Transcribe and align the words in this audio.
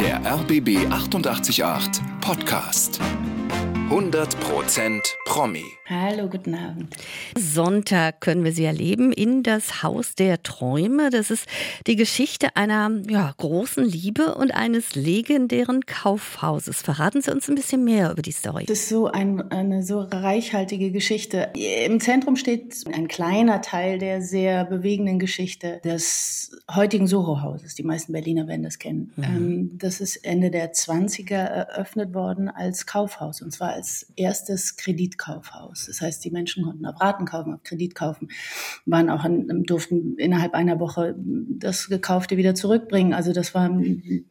Der 0.00 0.20
RBB 0.24 0.86
888 0.90 2.00
Podcast. 2.20 3.00
100% 3.90 5.00
Promi. 5.24 5.64
Hallo, 5.86 6.28
guten 6.28 6.54
Abend. 6.54 6.94
Sonntag 7.36 8.20
können 8.20 8.44
wir 8.44 8.52
Sie 8.52 8.64
erleben 8.64 9.10
in 9.10 9.42
das 9.42 9.82
Haus 9.82 10.14
der 10.14 10.44
Träume. 10.44 11.10
Das 11.10 11.32
ist 11.32 11.46
die 11.88 11.96
Geschichte 11.96 12.54
einer 12.54 12.88
ja, 13.08 13.34
großen 13.36 13.84
Liebe 13.84 14.36
und 14.36 14.52
eines 14.52 14.94
legendären 14.94 15.86
Kaufhauses. 15.86 16.80
Verraten 16.82 17.20
Sie 17.20 17.32
uns 17.32 17.48
ein 17.48 17.56
bisschen 17.56 17.82
mehr 17.82 18.12
über 18.12 18.22
die 18.22 18.30
Story. 18.30 18.66
Das 18.66 18.78
ist 18.78 18.88
so 18.90 19.08
ein, 19.08 19.50
eine 19.50 19.82
so 19.82 19.98
reichhaltige 20.02 20.92
Geschichte. 20.92 21.50
Im 21.84 21.98
Zentrum 21.98 22.36
steht 22.36 22.84
ein 22.94 23.08
kleiner 23.08 23.60
Teil 23.60 23.98
der 23.98 24.22
sehr 24.22 24.66
bewegenden 24.66 25.18
Geschichte 25.18 25.80
des 25.82 26.56
heutigen 26.72 27.08
Soho-Hauses. 27.08 27.74
Die 27.74 27.82
meisten 27.82 28.12
Berliner 28.12 28.46
werden 28.46 28.62
das 28.62 28.78
kennen. 28.78 29.12
Mhm. 29.16 29.24
Ähm, 29.24 29.70
das 29.78 30.00
ist 30.00 30.18
Ende 30.18 30.52
der 30.52 30.72
20er 30.72 31.34
eröffnet 31.34 32.14
worden 32.14 32.48
als 32.48 32.86
Kaufhaus 32.86 33.42
und 33.42 33.50
zwar 33.50 33.79
als 33.80 34.12
erstes 34.16 34.76
Kreditkaufhaus. 34.76 35.86
Das 35.86 36.02
heißt, 36.02 36.22
die 36.22 36.30
Menschen 36.30 36.64
konnten 36.64 36.84
auf 36.84 37.00
Raten 37.00 37.24
kaufen, 37.24 37.54
auf 37.54 37.62
Kredit 37.62 37.94
kaufen, 37.94 38.28
waren 38.84 39.08
auch 39.08 39.24
an, 39.24 39.62
durften 39.64 40.18
innerhalb 40.18 40.52
einer 40.52 40.78
Woche 40.80 41.16
das 41.16 41.88
Gekaufte 41.88 42.36
wieder 42.36 42.54
zurückbringen. 42.54 43.14
Also 43.14 43.32
das 43.32 43.54
war 43.54 43.70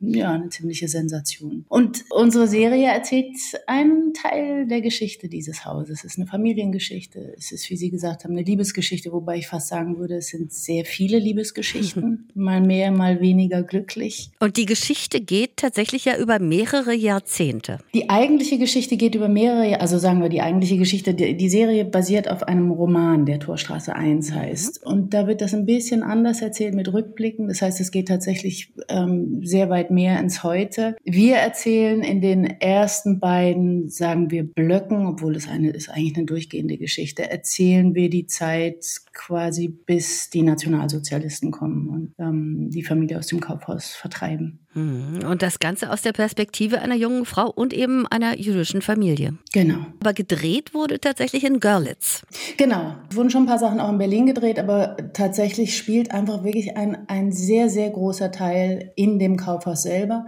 ja 0.02 0.34
eine 0.34 0.50
ziemliche 0.50 0.88
Sensation. 0.88 1.66
Und 1.68 2.06
unsere 2.12 2.48
Serie 2.48 2.92
erzählt 2.92 3.36
einen 3.66 4.14
Teil 4.14 4.68
der 4.68 4.82
Geschichte 4.82 5.30
dieses 5.30 5.66
Hauses. 5.66 6.04
Es 6.04 6.12
ist 6.12 6.20
eine 6.20 6.28
Familiengeschichte. 6.28 7.34
Es 7.36 7.52
ist, 7.52 7.68
wie 7.72 7.78
Sie 7.78 7.90
gesagt 7.90 8.26
haben, 8.26 8.34
eine 8.34 8.44
Liebesgeschichte, 8.44 9.12
wobei 9.12 9.38
ich 9.38 9.48
fast 9.48 9.70
sagen 9.70 9.98
würde, 9.98 10.18
es 10.18 10.28
sind 10.28 10.54
sehr 10.54 10.86
viele 10.86 11.18
Liebesgeschichten. 11.18 12.30
mal 12.36 12.62
mehr, 12.62 12.92
mal 12.92 13.20
weniger 13.20 13.64
glücklich. 13.64 14.30
Und 14.40 14.58
die 14.58 14.68
Geschichte 14.68 15.22
geht 15.22 15.58
tatsächlich 15.58 16.06
ja 16.06 16.18
über 16.18 16.38
mehrere 16.38 16.94
Jahrzehnte. 16.94 17.80
Die 17.96 18.12
eigentliche 18.12 18.60
Geschichte 18.60 18.96
geht 18.96 19.16
über 19.16 19.28
mehrere, 19.28 19.39
also 19.48 19.98
sagen 19.98 20.22
wir 20.22 20.30
die 20.30 20.42
eigentliche 20.42 20.78
Geschichte, 20.78 21.14
die, 21.14 21.38
die 21.38 21.50
Serie 21.50 21.86
basiert 21.86 22.30
auf 22.30 22.44
einem 22.44 22.72
Roman, 22.72 23.26
der 23.26 23.40
Torstraße 23.40 23.96
1 23.96 24.32
mhm. 24.32 24.36
heißt. 24.36 24.86
Und 24.86 25.14
da 25.14 25.28
wird 25.28 25.42
das 25.42 25.54
ein 25.54 25.66
bisschen 25.66 26.04
anders 26.04 26.42
erzählt 26.42 26.74
mit 26.74 26.92
Rückblicken. 26.92 27.48
Das 27.48 27.62
heißt, 27.62 27.80
es 27.80 27.92
geht 27.92 28.08
tatsächlich 28.08 28.74
ähm, 28.90 29.42
sehr 29.44 29.70
weit 29.70 29.92
mehr 29.92 30.20
ins 30.20 30.44
Heute. 30.44 30.96
Wir 31.04 31.38
erzählen 31.38 32.02
in 32.02 32.22
den 32.22 32.46
ersten 32.46 33.20
beiden, 33.20 33.90
sagen 33.90 34.32
wir, 34.32 34.44
Blöcken, 34.44 35.06
obwohl 35.06 35.36
es 35.36 35.48
eine 35.48 35.70
ist 35.70 35.90
eigentlich 35.90 36.18
eine 36.18 36.26
durchgehende 36.26 36.78
Geschichte, 36.78 37.30
erzählen 37.30 37.96
wir 37.96 38.10
die 38.10 38.28
Zeit 38.28 38.86
quasi 39.20 39.68
bis 39.68 40.30
die 40.30 40.44
Nationalsozialisten 40.44 41.52
kommen 41.52 41.90
und 41.90 42.14
ähm, 42.20 42.70
die 42.70 42.84
Familie 42.84 43.20
aus 43.20 43.28
dem 43.28 43.42
Kaufhaus 43.42 43.88
vertreiben. 43.88 44.60
Mhm. 44.74 45.26
Und 45.30 45.42
das 45.42 45.60
Ganze 45.60 45.92
aus 45.92 46.02
der 46.02 46.14
Perspektive 46.14 46.80
einer 46.80 46.96
jungen 46.96 47.26
Frau 47.26 47.50
und 47.50 47.74
eben 47.74 48.08
einer 48.08 48.40
jüdischen 48.40 48.82
Familie. 48.82 49.38
Genau. 49.52 49.86
Aber 50.00 50.14
gedreht 50.14 50.74
wurde 50.74 51.02
tatsächlich 51.02 51.44
in 51.44 51.60
Görlitz. 51.60 52.24
Genau. 52.56 52.96
Es 53.10 53.16
wurden 53.18 53.30
schon 53.30 53.44
ein 53.44 53.48
paar 53.48 53.60
Sachen 53.60 53.82
auch 53.82 53.90
in 53.90 53.98
Berlin 53.98 54.26
gedreht, 54.26 54.58
aber 54.58 54.96
tatsächlich 55.12 55.76
spielt 55.76 56.12
einfach 56.12 56.46
wirklich 56.46 56.78
ein, 56.78 57.10
ein 57.10 57.34
sehr, 57.34 57.70
sehr 57.70 57.90
großer 57.90 58.32
Teil 58.32 58.94
in 58.96 59.20
dem 59.20 59.36
Kaufhaus 59.36 59.82
selber. 59.82 60.28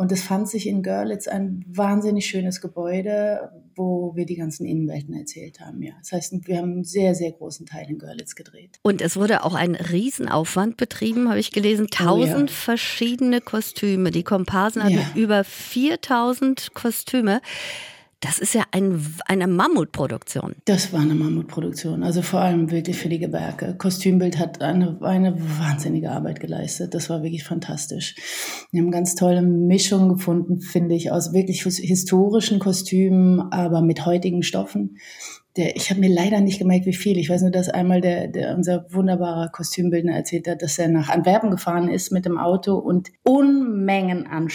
Und 0.00 0.10
es 0.12 0.22
fand 0.22 0.48
sich 0.48 0.66
in 0.66 0.82
Görlitz 0.82 1.28
ein 1.28 1.62
wahnsinnig 1.68 2.24
schönes 2.24 2.62
Gebäude, 2.62 3.50
wo 3.76 4.16
wir 4.16 4.24
die 4.24 4.36
ganzen 4.36 4.64
Innenwelten 4.64 5.12
erzählt 5.12 5.60
haben. 5.60 5.82
Ja. 5.82 5.92
Das 5.98 6.12
heißt, 6.12 6.48
wir 6.48 6.56
haben 6.56 6.72
einen 6.72 6.84
sehr, 6.84 7.14
sehr 7.14 7.32
großen 7.32 7.66
Teil 7.66 7.84
in 7.90 7.98
Görlitz 7.98 8.34
gedreht. 8.34 8.78
Und 8.80 9.02
es 9.02 9.18
wurde 9.18 9.44
auch 9.44 9.52
ein 9.52 9.74
Riesenaufwand 9.74 10.78
betrieben, 10.78 11.28
habe 11.28 11.38
ich 11.38 11.52
gelesen. 11.52 11.88
Tausend 11.88 12.34
oh, 12.34 12.46
ja. 12.46 12.46
verschiedene 12.46 13.42
Kostüme. 13.42 14.10
Die 14.10 14.22
Komparsen 14.22 14.82
hatten 14.82 14.94
ja. 14.94 15.10
über 15.16 15.44
4000 15.44 16.72
Kostüme. 16.72 17.42
Das 18.20 18.38
ist 18.38 18.54
ja 18.54 18.64
ein, 18.70 19.02
eine 19.26 19.46
Mammutproduktion. 19.46 20.56
Das 20.66 20.92
war 20.92 21.00
eine 21.00 21.14
Mammutproduktion, 21.14 22.02
also 22.02 22.20
vor 22.20 22.40
allem 22.40 22.70
wirklich 22.70 22.98
für 22.98 23.08
die 23.08 23.18
Gewerke. 23.18 23.74
Kostümbild 23.78 24.38
hat 24.38 24.60
eine, 24.60 24.98
eine 25.00 25.34
wahnsinnige 25.58 26.10
Arbeit 26.10 26.38
geleistet. 26.38 26.92
Das 26.94 27.08
war 27.08 27.22
wirklich 27.22 27.44
fantastisch. 27.44 28.14
Wir 28.72 28.82
haben 28.82 28.90
ganz 28.90 29.14
tolle 29.14 29.40
Mischungen 29.40 30.10
gefunden, 30.10 30.60
finde 30.60 30.94
ich, 30.94 31.10
aus 31.10 31.32
wirklich 31.32 31.62
historischen 31.62 32.58
Kostümen, 32.58 33.40
aber 33.52 33.80
mit 33.80 34.04
heutigen 34.04 34.42
Stoffen 34.42 34.98
der, 35.56 35.74
ich 35.74 35.90
habe 35.90 36.00
mir 36.00 36.08
leider 36.08 36.40
nicht 36.40 36.58
gemerkt, 36.58 36.86
wie 36.86 36.94
viel. 36.94 37.18
Ich 37.18 37.28
weiß 37.28 37.42
nur, 37.42 37.50
dass 37.50 37.68
einmal 37.68 38.00
der, 38.00 38.28
der 38.28 38.54
unser 38.54 38.86
wunderbarer 38.92 39.48
Kostümbildner 39.48 40.12
erzählt 40.12 40.46
hat, 40.46 40.62
dass 40.62 40.78
er 40.78 40.88
nach 40.88 41.08
Antwerpen 41.08 41.50
gefahren 41.50 41.88
ist 41.88 42.12
mit 42.12 42.24
dem 42.24 42.38
Auto 42.38 42.76
und 42.76 43.10
Unmengen 43.24 44.26
an 44.26 44.48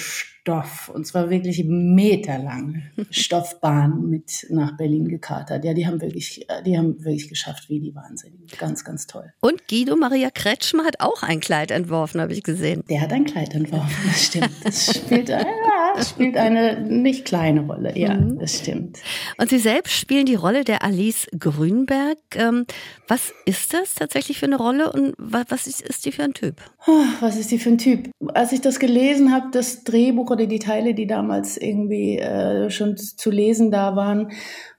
Stoff, 0.45 0.89
und 0.89 1.07
zwar 1.07 1.31
wirklich 1.31 1.63
meterlang 1.65 2.83
Stoffbahn 3.09 4.11
mit 4.11 4.45
nach 4.51 4.77
Berlin 4.77 5.07
gekatert. 5.07 5.65
Ja, 5.65 5.73
die 5.73 5.87
haben 5.87 5.99
wirklich, 5.99 6.45
die 6.67 6.77
haben 6.77 7.03
wirklich 7.03 7.29
geschafft, 7.29 7.67
wie 7.67 7.79
die 7.79 7.95
Wahnsinnigen. 7.95 8.45
Ganz, 8.59 8.83
ganz 8.83 9.07
toll. 9.07 9.33
Und 9.41 9.67
Guido 9.67 9.95
Maria 9.95 10.29
Kretschmer 10.29 10.83
hat 10.83 10.99
auch 10.99 11.23
ein 11.23 11.39
Kleid 11.39 11.71
entworfen, 11.71 12.21
habe 12.21 12.31
ich 12.31 12.43
gesehen. 12.43 12.83
Der 12.87 13.01
hat 13.01 13.11
ein 13.11 13.25
Kleid 13.25 13.55
entworfen, 13.55 13.95
das 14.05 14.25
stimmt. 14.25 14.51
Das 14.63 14.95
spielt, 14.95 15.29
ja, 15.29 15.43
das 15.95 16.09
spielt 16.09 16.37
eine 16.37 16.81
nicht 16.81 17.25
kleine 17.25 17.61
Rolle, 17.61 17.97
ja, 17.97 18.13
mhm. 18.13 18.39
das 18.39 18.59
stimmt. 18.59 18.99
Und 19.37 19.49
Sie 19.49 19.59
selbst 19.59 19.93
spielen 19.93 20.25
die 20.25 20.35
Rolle 20.35 20.63
der 20.63 20.83
Alice 20.83 21.27
Grünberg. 21.37 22.17
Ähm, 22.35 22.65
was 23.07 23.33
ist 23.45 23.73
das 23.73 23.95
tatsächlich 23.95 24.39
für 24.39 24.45
eine 24.45 24.57
Rolle 24.57 24.91
und 24.91 25.13
was 25.17 25.67
ist 25.67 26.05
die 26.05 26.11
für 26.11 26.23
ein 26.23 26.33
Typ? 26.33 26.61
Was 27.19 27.37
ist 27.37 27.51
die 27.51 27.59
für 27.59 27.69
ein 27.69 27.77
Typ? 27.77 28.09
Als 28.33 28.51
ich 28.51 28.61
das 28.61 28.79
gelesen 28.79 29.33
habe, 29.33 29.47
das 29.51 29.83
Drehbuch 29.83 30.31
oder 30.31 30.45
die 30.45 30.59
Teile, 30.59 30.93
die 30.93 31.07
damals 31.07 31.57
irgendwie 31.57 32.17
äh, 32.17 32.69
schon 32.69 32.97
zu 32.97 33.31
lesen 33.31 33.71
da 33.71 33.95
waren, 33.95 34.31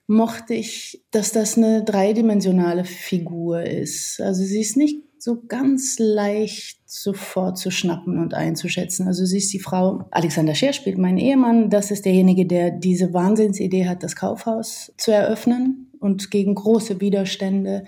mochte 0.07 0.55
ich, 0.55 1.03
dass 1.11 1.33
das 1.33 1.57
eine 1.57 1.83
dreidimensionale 1.85 2.85
Figur 2.85 3.63
ist. 3.63 4.21
Also 4.21 4.45
sie 4.45 4.61
ist 4.61 4.77
nicht 4.77 5.03
so 5.27 5.43
ganz 5.49 5.99
leicht 5.99 6.79
sofort 6.87 7.59
zu 7.59 7.73
schnappen 7.73 8.21
und 8.21 8.33
einzuschätzen. 8.33 9.09
Also 9.09 9.27
sie 9.27 9.39
ist 9.39 9.53
die 9.53 9.59
Frau, 9.59 10.07
Alexander 10.13 10.55
Scher 10.55 10.73
spielt 10.73 10.99
meinen 10.99 11.19
Ehemann, 11.19 11.69
das 11.69 11.91
ist 11.91 12.05
derjenige, 12.05 12.47
der 12.47 12.71
diese 12.71 13.13
Wahnsinnsidee 13.13 13.89
hat, 13.89 14.05
das 14.05 14.15
Kaufhaus 14.15 14.93
zu 14.97 15.11
eröffnen 15.11 15.91
und 15.99 16.31
gegen 16.31 16.55
große 16.55 17.01
Widerstände 17.01 17.87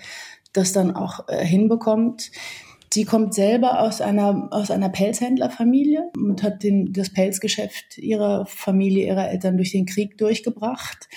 das 0.53 0.73
dann 0.73 0.97
auch 0.97 1.29
äh, 1.29 1.45
hinbekommt. 1.45 2.33
Sie 2.93 3.05
kommt 3.05 3.35
selber 3.35 3.83
aus 3.83 4.01
einer, 4.01 4.49
aus 4.51 4.73
einer 4.73 4.89
Pelzhändlerfamilie 4.89 6.11
und 6.17 6.43
hat 6.43 6.65
den, 6.65 6.93
das 6.93 7.13
Pelzgeschäft 7.13 7.99
ihrer 7.99 8.47
Familie, 8.47 9.07
ihrer 9.07 9.31
Eltern 9.31 9.59
durch 9.59 9.71
den 9.71 9.87
Krieg 9.87 10.19
durchgebracht. 10.19 11.09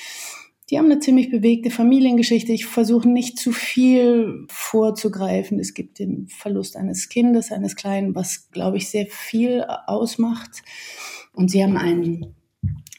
Die 0.72 0.78
haben 0.78 0.86
eine 0.86 1.00
ziemlich 1.00 1.30
bewegte 1.30 1.70
Familiengeschichte. 1.70 2.54
Ich 2.54 2.66
versuche 2.66 3.10
nicht 3.10 3.38
zu 3.38 3.52
viel 3.52 4.46
vorzugreifen. 4.48 5.60
Es 5.60 5.74
gibt 5.74 6.00
den 6.00 6.28
Verlust 6.30 6.78
eines 6.78 7.10
Kindes, 7.10 7.52
eines 7.52 7.76
Kleinen, 7.76 8.16
was, 8.16 8.50
glaube 8.52 8.78
ich, 8.78 8.90
sehr 8.90 9.06
viel 9.08 9.64
ausmacht. 9.64 10.64
Und 11.34 11.52
sie 11.52 11.62
haben 11.62 11.76
einen 11.76 12.36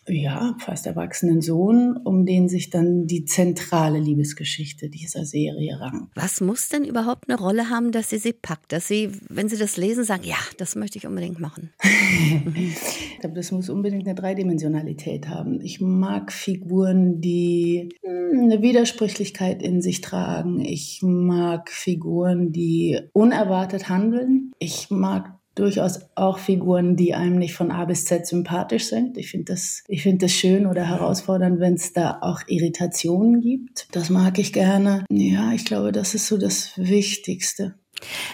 ja, 0.09 0.57
fast 0.59 0.87
erwachsenen 0.87 1.41
Sohn, 1.43 1.97
um 1.97 2.27
den 2.27 2.49
sich 2.49 2.71
dann 2.71 3.07
die 3.07 3.25
zentrale 3.25 3.99
Liebesgeschichte 3.99 4.89
dieser 4.89 5.25
Serie 5.25 5.79
rankt. 5.79 6.11
Was 6.17 6.41
muss 6.41 6.69
denn 6.69 6.85
überhaupt 6.85 7.29
eine 7.29 7.39
Rolle 7.39 7.71
haben, 7.71 7.93
dass 7.93 8.11
sie 8.11 8.19
sie 8.19 8.33
packt? 8.33 8.73
Dass 8.73 8.89
sie, 8.89 9.11
wenn 9.29 9.49
sie 9.49 9.57
das 9.57 9.77
lesen, 9.77 10.05
sagen, 10.05 10.25
ja, 10.25 10.39
das 10.59 10.75
möchte 10.75 10.99
ich 10.99 11.07
unbedingt 11.07 11.39
machen. 11.39 11.73
ich 11.83 13.19
glaube, 13.21 13.37
das 13.37 13.53
muss 13.53 13.69
unbedingt 13.69 14.07
eine 14.07 14.17
Dreidimensionalität 14.17 15.29
haben. 15.29 15.61
Ich 15.61 15.81
mag 15.81 16.33
Figuren, 16.33 17.21
die 17.21 17.91
hm, 18.03 18.41
eine 18.41 18.63
Widersprüchlichkeit 18.63 19.63
in 19.63 19.83
sich 19.83 20.01
tragen. 20.01 20.61
Ich 20.61 21.01
mag 21.03 21.71
Figuren, 21.71 22.51
die 22.51 22.99
unerwartet 23.13 23.89
handeln. 23.89 24.53
Ich 24.59 24.91
mag 24.91 25.42
durchaus 25.55 26.01
auch 26.15 26.39
Figuren, 26.39 26.97
die 26.97 27.15
einem 27.15 27.37
nicht 27.37 27.55
von 27.55 27.71
A 27.71 27.85
bis 27.85 28.05
Z 28.07 28.27
sympathisch 28.27 28.87
sind. 28.87 29.19
Ich 29.19 29.31
finde 29.31 29.53
das, 29.53 29.85
ich 29.89 30.03
finde 30.03 30.27
das 30.27 30.33
schön 30.33 30.67
oder 30.67 30.87
herausfordernd, 30.89 31.61
wenn 31.61 31.75
es 31.75 31.93
da 31.93 32.19
auch 32.23 32.41
Irritationen 32.47 33.41
gibt. 33.41 33.89
Das 33.93 34.11
mag 34.11 34.39
ich 34.39 34.53
gerne. 34.53 35.05
Ja, 35.11 35.53
ich 35.53 35.65
glaube, 35.65 35.93
das 35.93 36.15
ist 36.15 36.27
so 36.27 36.39
das 36.39 36.73
Wichtigste. 36.77 37.75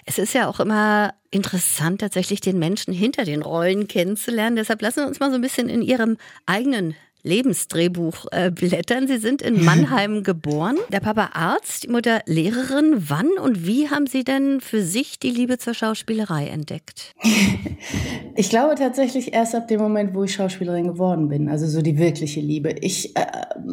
Es 0.07 0.19
ist 0.19 0.33
ja 0.33 0.49
auch 0.49 0.61
immer 0.61 1.15
interessant, 1.31 2.01
tatsächlich 2.01 2.41
den 2.41 2.59
Menschen 2.59 2.95
hinter 2.95 3.25
den 3.25 3.43
Rollen 3.43 3.87
kennenzulernen. 3.87 4.57
Deshalb 4.57 4.81
lassen 4.81 5.01
wir 5.01 5.07
uns 5.07 5.21
mal 5.21 5.31
so 5.31 5.35
ein 5.37 5.43
bisschen 5.43 5.69
in 5.69 5.83
ihrem 5.83 6.17
eigenen 6.47 6.95
Lebensdrehbuch 7.29 8.27
äh, 8.33 8.51
blättern. 8.51 9.07
Sie 9.07 9.19
sind 9.19 9.43
in 9.43 9.65
Mannheim 9.65 10.23
geboren. 10.25 10.77
Der 10.91 11.01
Papa 11.01 11.31
Arzt, 11.35 11.85
die 11.85 11.89
Mutter 11.89 12.23
Lehrerin. 12.27 13.05
Wann 13.09 13.29
und 13.43 13.67
wie 13.67 13.91
haben 13.91 14.07
Sie 14.07 14.25
denn 14.25 14.61
für 14.61 14.83
sich 14.83 15.19
die 15.19 15.31
Liebe 15.31 15.59
zur 15.59 15.75
Schauspielerei 15.75 16.49
entdeckt? 16.49 17.15
Ich 18.35 18.51
glaube 18.51 18.77
tatsächlich 18.77 19.35
erst 19.35 19.57
ab 19.57 19.67
dem 19.67 19.81
Moment, 19.81 20.15
wo 20.15 20.23
ich 20.23 20.33
Schauspielerin 20.33 20.87
geworden 20.87 21.29
bin. 21.29 21.49
Also 21.49 21.67
so 21.67 21.83
die 21.83 21.99
wirkliche 21.99 22.41
Liebe. 22.41 22.71
Ich, 22.83 23.17
äh, 23.17 23.27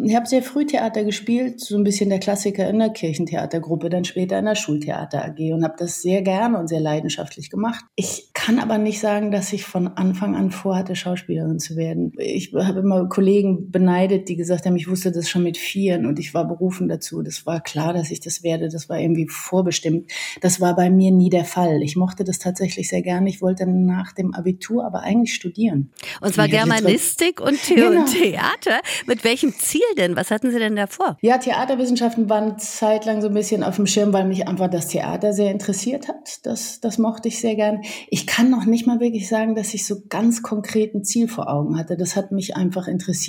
ich 0.04 0.16
habe 0.16 0.26
sehr 0.26 0.42
früh 0.42 0.66
Theater 0.66 1.04
gespielt, 1.04 1.60
so 1.60 1.78
ein 1.78 1.84
bisschen 1.84 2.10
der 2.10 2.18
Klassiker 2.18 2.68
in 2.68 2.80
der 2.80 2.90
Kirchentheatergruppe, 2.90 3.90
dann 3.90 4.06
später 4.06 4.40
in 4.40 4.46
der 4.46 4.56
Schultheater 4.56 5.24
AG 5.24 5.54
und 5.54 5.64
habe 5.64 5.76
das 5.78 6.02
sehr 6.02 6.24
gerne 6.24 6.58
und 6.58 6.68
sehr 6.68 6.80
leidenschaftlich 6.80 7.52
gemacht. 7.52 7.86
Ich 7.96 8.32
kann 8.34 8.58
aber 8.58 8.80
nicht 8.80 9.00
sagen, 9.00 9.30
dass 9.30 9.54
ich 9.54 9.66
von 9.66 9.88
Anfang 9.88 10.36
an 10.36 10.50
vorhatte, 10.50 10.96
Schauspielerin 10.96 11.60
zu 11.60 11.76
werden. 11.76 12.14
Ich 12.18 12.52
habe 12.56 12.80
immer 12.80 13.08
Kollegen 13.08 13.45
beneidet, 13.72 14.30
die 14.30 14.36
gesagt 14.36 14.66
haben, 14.66 14.76
ich 14.76 14.90
wusste 14.90 15.12
das 15.12 15.30
schon 15.30 15.44
mit 15.44 15.58
vieren 15.58 16.06
und 16.06 16.20
ich 16.20 16.34
war 16.34 16.48
berufen 16.48 16.88
dazu. 16.88 17.22
Das 17.22 17.46
war 17.46 17.62
klar, 17.62 17.94
dass 17.94 18.12
ich 18.12 18.20
das 18.20 18.44
werde. 18.44 18.70
Das 18.70 18.90
war 18.90 19.00
irgendwie 19.00 19.28
vorbestimmt. 19.28 20.12
Das 20.42 20.62
war 20.62 20.76
bei 20.76 20.90
mir 20.90 21.12
nie 21.12 21.30
der 21.30 21.46
Fall. 21.46 21.82
Ich 21.82 21.96
mochte 21.96 22.24
das 22.24 22.40
tatsächlich 22.40 22.90
sehr 22.90 23.02
gerne. 23.02 23.30
Ich 23.30 23.42
wollte 23.42 23.66
nach 23.68 24.14
dem 24.14 24.34
Abitur 24.34 24.86
aber 24.86 25.02
eigentlich 25.02 25.34
studieren. 25.34 25.92
Und 26.22 26.34
zwar 26.34 26.48
Germanistik 26.48 27.42
und 27.42 27.56
The 27.58 27.76
genau. 27.76 28.06
Theater. 28.06 28.80
Mit 29.06 29.24
welchem 29.24 29.54
Ziel 29.54 29.82
denn? 29.98 30.16
Was 30.16 30.32
hatten 30.32 30.52
Sie 30.52 30.60
denn 30.60 30.76
davor? 30.76 31.18
Ja, 31.22 31.38
Theaterwissenschaften 31.38 32.30
waren 32.30 32.58
zeitlang 32.60 33.22
so 33.22 33.28
ein 33.28 33.34
bisschen 33.34 33.64
auf 33.64 33.76
dem 33.76 33.88
Schirm, 33.88 34.14
weil 34.14 34.26
mich 34.26 34.48
einfach 34.48 34.70
das 34.70 34.88
Theater 34.88 35.34
sehr 35.34 35.52
interessiert 35.52 36.08
hat. 36.08 36.40
Das, 36.44 36.80
das 36.80 36.98
mochte 36.98 37.28
ich 37.28 37.40
sehr 37.40 37.56
gern. 37.56 37.82
Ich 38.10 38.28
kann 38.28 38.50
noch 38.50 38.66
nicht 38.66 38.88
mal 38.88 39.00
wirklich 39.00 39.28
sagen, 39.28 39.56
dass 39.56 39.74
ich 39.74 39.86
so 39.86 40.04
ganz 40.10 40.42
konkret 40.42 40.94
ein 40.96 41.04
Ziel 41.04 41.28
vor 41.28 41.50
Augen 41.50 41.78
hatte. 41.78 41.98
Das 41.98 42.16
hat 42.16 42.32
mich 42.32 42.56
einfach 42.56 42.88
interessiert. 42.88 43.25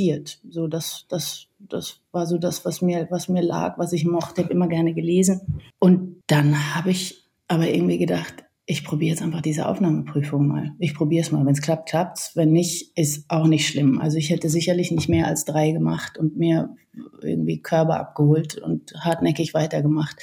So, 0.51 0.67
das, 0.69 1.07
das, 1.09 1.47
das 1.59 2.01
war 2.13 2.27
so 2.27 2.39
das, 2.39 2.65
was 2.65 2.83
mir, 2.83 3.07
was 3.11 3.29
mir 3.29 3.43
lag, 3.43 3.79
was 3.79 3.93
ich 3.93 4.05
mochte. 4.05 4.43
Habe 4.43 4.53
immer 4.53 4.69
gerne 4.69 4.95
gelesen. 4.95 5.61
Und 5.79 6.23
dann 6.27 6.75
habe 6.75 6.91
ich 6.91 7.25
aber 7.49 7.69
irgendwie 7.69 7.99
gedacht, 7.99 8.45
ich 8.69 8.85
probiere 8.85 9.11
jetzt 9.11 9.23
einfach 9.23 9.43
diese 9.43 9.69
Aufnahmeprüfung 9.69 10.47
mal. 10.49 10.73
Ich 10.81 10.95
probiere 10.95 11.23
es 11.23 11.31
mal. 11.31 11.47
Wenn 11.47 11.53
es 11.53 11.63
klappt, 11.63 11.89
klappt's. 11.89 12.33
Wenn 12.35 12.53
nicht, 12.53 12.99
ist 12.99 13.25
auch 13.29 13.47
nicht 13.47 13.69
schlimm. 13.69 14.01
Also 14.01 14.19
ich 14.19 14.31
hätte 14.31 14.49
sicherlich 14.49 14.91
nicht 14.91 15.09
mehr 15.09 15.29
als 15.29 15.45
drei 15.45 15.71
gemacht 15.71 16.19
und 16.19 16.37
mir 16.37 16.75
irgendwie 17.21 17.61
Körper 17.61 17.99
abgeholt 18.01 18.59
und 18.59 18.93
hartnäckig 18.99 19.55
weitergemacht. 19.55 20.17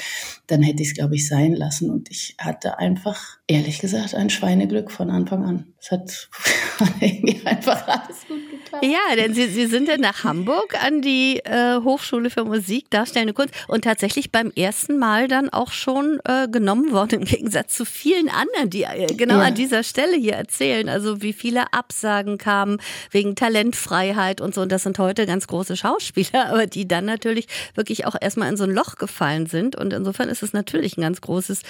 Dann 0.47 0.61
hätte 0.61 0.81
ich 0.81 0.89
es, 0.89 0.95
glaube 0.95 1.15
ich, 1.15 1.27
sein 1.27 1.53
lassen. 1.53 1.89
Und 1.89 2.09
ich 2.09 2.35
hatte 2.39 2.79
einfach, 2.79 3.37
ehrlich 3.47 3.79
gesagt, 3.79 4.15
ein 4.15 4.29
Schweineglück 4.29 4.91
von 4.91 5.09
Anfang 5.09 5.43
an. 5.43 5.73
Es 5.79 5.91
hat 5.91 6.29
irgendwie 7.01 7.45
einfach 7.45 7.87
alles 7.87 8.25
gut 8.27 8.49
geklappt. 8.49 8.85
Ja, 8.85 9.15
denn 9.15 9.33
Sie, 9.33 9.47
Sie 9.47 9.65
sind 9.67 9.89
dann 9.89 10.01
nach 10.01 10.23
Hamburg 10.23 10.81
an 10.83 11.01
die 11.01 11.39
äh, 11.43 11.79
Hochschule 11.81 12.29
für 12.29 12.45
Musik, 12.45 12.89
Darstellende 12.89 13.33
Kunst 13.33 13.53
und 13.67 13.83
tatsächlich 13.83 14.31
beim 14.31 14.51
ersten 14.55 14.97
Mal 14.97 15.27
dann 15.27 15.49
auch 15.49 15.71
schon 15.71 16.19
äh, 16.25 16.47
genommen 16.47 16.91
worden, 16.91 17.21
im 17.21 17.25
Gegensatz 17.25 17.75
zu 17.75 17.85
vielen 17.85 18.29
anderen, 18.29 18.69
die 18.69 18.83
äh, 18.83 19.07
genau 19.15 19.39
ja. 19.39 19.47
an 19.47 19.55
dieser 19.55 19.83
Stelle 19.83 20.15
hier 20.15 20.33
erzählen. 20.33 20.89
Also 20.89 21.21
wie 21.21 21.33
viele 21.33 21.73
Absagen 21.73 22.37
kamen 22.37 22.79
wegen 23.11 23.35
Talentfreiheit 23.35 24.41
und 24.41 24.55
so. 24.55 24.61
Und 24.61 24.71
das 24.71 24.83
sind 24.83 24.99
heute 24.99 25.25
ganz 25.25 25.47
große 25.47 25.75
Schauspieler, 25.75 26.47
aber 26.49 26.62
die 26.67 26.87
dann 26.87 27.05
natürlich 27.05 27.47
wirklich 27.75 28.05
auch 28.05 28.15
erstmal 28.19 28.49
in 28.49 28.57
so 28.57 28.63
ein 28.63 28.71
Loch 28.71 28.95
gefallen 28.95 29.45
sind. 29.45 29.75
Und 29.75 29.93
insofern 29.93 30.29
ist 30.29 30.43
es 30.43 30.53
natürlich 30.53 30.97
ein 30.97 31.01
ganz 31.01 31.21
großes 31.21 31.61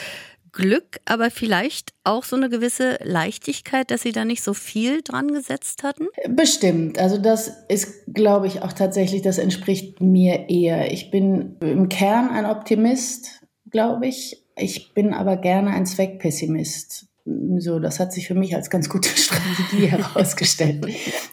Glück, 0.53 0.99
aber 1.05 1.31
vielleicht 1.31 1.93
auch 2.03 2.23
so 2.23 2.35
eine 2.35 2.47
gewisse 2.47 2.99
Leichtigkeit, 3.03 3.89
dass 3.89 4.03
Sie 4.03 4.11
da 4.11 4.23
nicht 4.23 4.43
so 4.43 4.53
viel 4.53 5.01
dran 5.01 5.33
gesetzt 5.33 5.83
hatten? 5.83 6.07
Bestimmt. 6.29 6.99
Also 6.99 7.17
das 7.17 7.51
ist, 7.69 8.05
glaube 8.13 8.47
ich, 8.47 8.61
auch 8.61 8.71
tatsächlich, 8.71 9.23
das 9.23 9.39
entspricht 9.39 9.99
mir 9.99 10.49
eher. 10.49 10.91
Ich 10.91 11.09
bin 11.09 11.57
im 11.59 11.89
Kern 11.89 12.29
ein 12.29 12.45
Optimist, 12.45 13.41
glaube 13.71 14.07
ich. 14.07 14.43
Ich 14.55 14.93
bin 14.93 15.13
aber 15.13 15.37
gerne 15.37 15.71
ein 15.71 15.87
Zweckpessimist. 15.87 17.07
So, 17.25 17.79
das 17.79 18.01
hat 18.01 18.11
sich 18.11 18.27
für 18.27 18.35
mich 18.35 18.53
als 18.53 18.69
ganz 18.69 18.89
gute 18.89 19.07
Strategie 19.17 19.85
herausgestellt. 19.87 20.85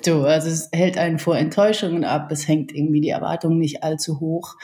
So, 0.04 0.22
also 0.22 0.48
es 0.48 0.68
hält 0.72 0.96
einen 0.96 1.18
vor 1.18 1.36
Enttäuschungen 1.36 2.04
ab, 2.04 2.30
es 2.30 2.46
hängt 2.46 2.72
irgendwie 2.72 3.00
die 3.00 3.08
Erwartungen 3.08 3.58
nicht 3.58 3.82
allzu 3.82 4.20
hoch. 4.20 4.56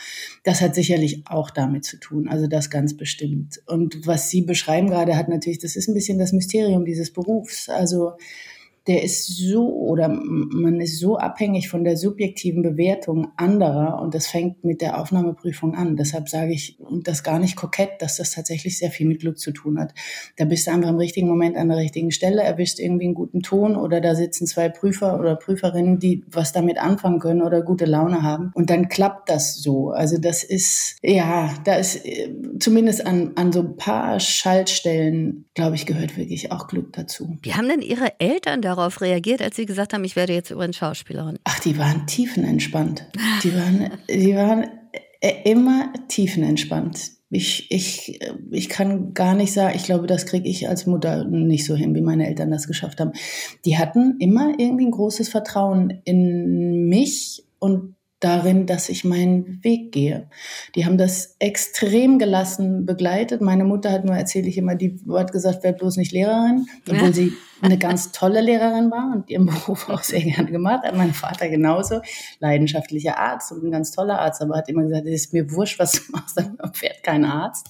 Das 0.45 0.61
hat 0.61 0.77
sicherlich 0.77 1.25
auch 1.27 1.51
damit 1.51 1.85
zu 1.85 1.99
tun, 1.99 2.29
also 2.29 2.47
das 2.47 2.71
ganz 2.71 2.97
bestimmt. 2.97 3.61
Und 3.67 4.07
was 4.07 4.31
Sie 4.31 4.43
beschreiben 4.43 4.89
gerade, 4.89 5.17
hat 5.17 5.29
natürlich, 5.29 5.59
das 5.59 5.75
ist 5.75 5.89
ein 5.89 5.95
bisschen 5.95 6.21
das 6.21 6.33
Mysterium 6.33 6.85
dieses 6.85 7.13
Berufs. 7.13 7.69
Also 7.69 8.13
der 8.87 9.03
ist 9.03 9.27
so 9.27 9.69
oder 9.69 10.09
man 10.09 10.81
ist 10.81 11.01
so 11.01 11.17
abhängig 11.19 11.69
von 11.69 11.85
der 11.85 11.97
subjektiven 11.97 12.63
Bewertung 12.63 13.29
anderer 13.37 14.01
und 14.01 14.15
das 14.15 14.29
fängt 14.29 14.65
mit 14.65 14.81
der 14.81 15.01
Aufnahmeprüfung 15.01 15.75
an. 15.75 15.97
Deshalb 15.97 16.29
sage 16.29 16.53
ich 16.53 16.79
und 16.81 17.09
das 17.09 17.25
gar 17.25 17.39
nicht 17.39 17.57
kokett, 17.57 18.01
dass 18.01 18.17
das 18.17 18.31
tatsächlich 18.31 18.79
sehr 18.79 18.91
viel 18.91 19.07
mit 19.07 19.21
Glück 19.21 19.39
zu 19.39 19.51
tun 19.51 19.79
hat. 19.79 19.93
Da 20.37 20.45
bist 20.45 20.67
du 20.67 20.71
einfach 20.71 20.91
im 20.91 20.99
richtigen 20.99 21.27
Moment 21.27 21.57
an 21.57 21.69
der 21.69 21.79
richtigen 21.79 22.13
Stelle, 22.13 22.43
erwischt 22.43 22.79
irgendwie 22.79 23.07
einen 23.07 23.15
guten 23.15 23.43
Ton 23.43 23.77
oder 23.77 24.01
da 24.01 24.15
sitzen 24.15 24.47
zwei 24.47 24.69
Prüfer 24.69 25.19
oder 25.19 25.35
Prüferinnen, 25.37 25.99
die 25.99 26.25
was 26.29 26.53
damit 26.53 26.79
anfangen 26.79 27.19
können 27.19 27.43
oder 27.43 27.63
gute 27.63 27.87
Laune 27.87 28.23
haben 28.23 28.53
und 28.55 28.71
dann 28.71 28.89
klappt 28.89 29.29
das 29.29 29.57
so. 29.57 29.91
Also 29.91 30.19
das 30.19 30.45
ist 30.45 30.97
ja, 31.03 31.53
da 31.65 31.75
ist 31.75 32.07
äh, 32.07 32.33
zumindest 32.61 33.05
an 33.05 33.33
an 33.35 33.53
so 33.53 33.61
ein 33.61 33.77
paar 33.77 34.21
Schaltstellen, 34.21 35.47
glaube 35.55 35.75
ich, 35.75 35.87
gehört 35.87 36.17
wirklich 36.17 36.53
auch 36.53 36.69
Glück 36.69 36.93
dazu. 36.93 37.37
Wie 37.43 37.55
haben 37.55 37.69
denn 37.69 37.83
Ihre 37.83 38.21
Eltern 38.21 38.63
da 38.63 38.76
darauf 38.77 39.01
reagiert, 39.01 39.43
als 39.43 39.57
Sie 39.57 39.67
gesagt 39.67 39.93
haben, 39.93 40.05
ich 40.05 40.17
werde 40.17 40.33
jetzt 40.33 40.51
übrigens 40.51 40.77
Schauspielerin? 40.77 41.39
Ach, 41.45 41.59
die 41.61 41.79
waren 41.79 42.07
tiefenentspannt. 42.07 43.07
Die 43.43 43.55
waren, 43.55 43.91
die 44.09 44.35
waren 44.35 44.67
äh, 45.21 45.51
immer 45.51 45.93
tiefenentspannt. 46.09 47.17
Ich, 47.29 47.71
ich, 47.73 48.21
ich 48.53 48.69
kann 48.69 49.13
gar 49.13 49.35
nicht 49.35 49.53
sagen, 49.53 49.75
ich 49.75 49.83
glaube, 49.83 50.07
das 50.07 50.27
kriege 50.27 50.49
ich 50.49 50.69
als 50.69 50.87
Mutter 50.87 51.25
nicht 51.25 51.67
so 51.67 51.75
hin, 51.75 51.95
wie 51.95 52.01
meine 52.01 52.29
Eltern 52.29 52.53
das 52.53 52.69
geschafft 52.69 53.01
haben. 53.01 53.13
Die 53.65 53.77
hatten 53.77 54.17
immer 54.21 54.55
irgendwie 54.59 54.87
ein 54.87 54.93
großes 54.93 55.29
Vertrauen 55.29 56.01
in 56.05 56.89
mich 56.89 57.45
und 57.59 57.96
darin, 58.21 58.67
dass 58.67 58.89
ich 58.89 59.05
meinen 59.05 59.63
Weg 59.63 59.93
gehe. 59.93 60.31
Die 60.75 60.87
haben 60.87 60.97
das 60.97 61.37
extrem 61.39 62.19
gelassen 62.19 62.87
begleitet. 62.87 63.43
Meine 63.43 63.65
Mutter 63.65 63.93
hat 63.93 64.05
nur, 64.05 64.17
erzähle 64.17 64.49
ich 64.49 64.57
immer, 64.57 64.75
die 64.75 64.99
hat 65.11 65.33
gesagt, 65.33 65.63
werd 65.63 65.79
bloß 65.79 65.99
nicht 65.99 66.13
Lehrerin, 66.13 66.67
obwohl 66.89 67.09
ja. 67.09 67.13
sie 67.13 67.33
eine 67.61 67.79
ganz 67.79 68.13
tolle 68.13 68.41
Lehrerin 68.41 68.91
war 68.91 69.13
und 69.15 69.29
ihren 69.29 69.47
Beruf 69.47 69.89
auch 69.91 70.03
sehr 70.03 70.23
gerne 70.23 70.51
gemacht 70.51 70.85
hat. 70.85 70.97
Mein 70.97 71.13
Vater 71.13 71.49
genauso, 71.49 72.01
leidenschaftlicher 72.41 73.19
Arzt 73.19 73.53
und 73.53 73.65
ein 73.65 73.71
ganz 73.71 73.93
toller 73.93 74.19
Arzt, 74.19 74.41
aber 74.41 74.57
hat 74.57 74.69
immer 74.69 74.85
gesagt, 74.85 75.07
es 75.07 75.27
ist 75.27 75.33
mir 75.35 75.51
wurscht, 75.53 75.79
was 75.79 75.93
du 75.93 76.13
machst, 76.13 76.37
dann 76.59 76.59
fährt 76.73 77.03
kein 77.03 77.25
Arzt. 77.25 77.69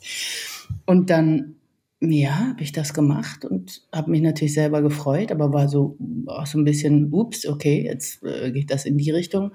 Und 0.87 1.11
dann 1.11 1.57
ja, 2.01 2.49
habe 2.49 2.63
ich 2.63 2.73
das 2.73 2.93
gemacht 2.93 3.45
und 3.47 3.83
habe 3.91 4.11
mich 4.11 4.21
natürlich 4.21 4.53
selber 4.53 4.83
gefreut, 4.83 5.33
aber 5.33 5.53
war 5.53 5.69
so 5.69 5.97
auch 6.27 6.47
so 6.47 6.59
ein 6.59 6.65
bisschen, 6.65 7.13
ups, 7.13 7.47
okay, 7.47 7.85
jetzt 7.85 8.23
äh, 8.23 8.53
geht 8.53 8.71
das 8.71 8.85
in 8.85 8.99
die 8.99 9.11
Richtung. 9.11 9.53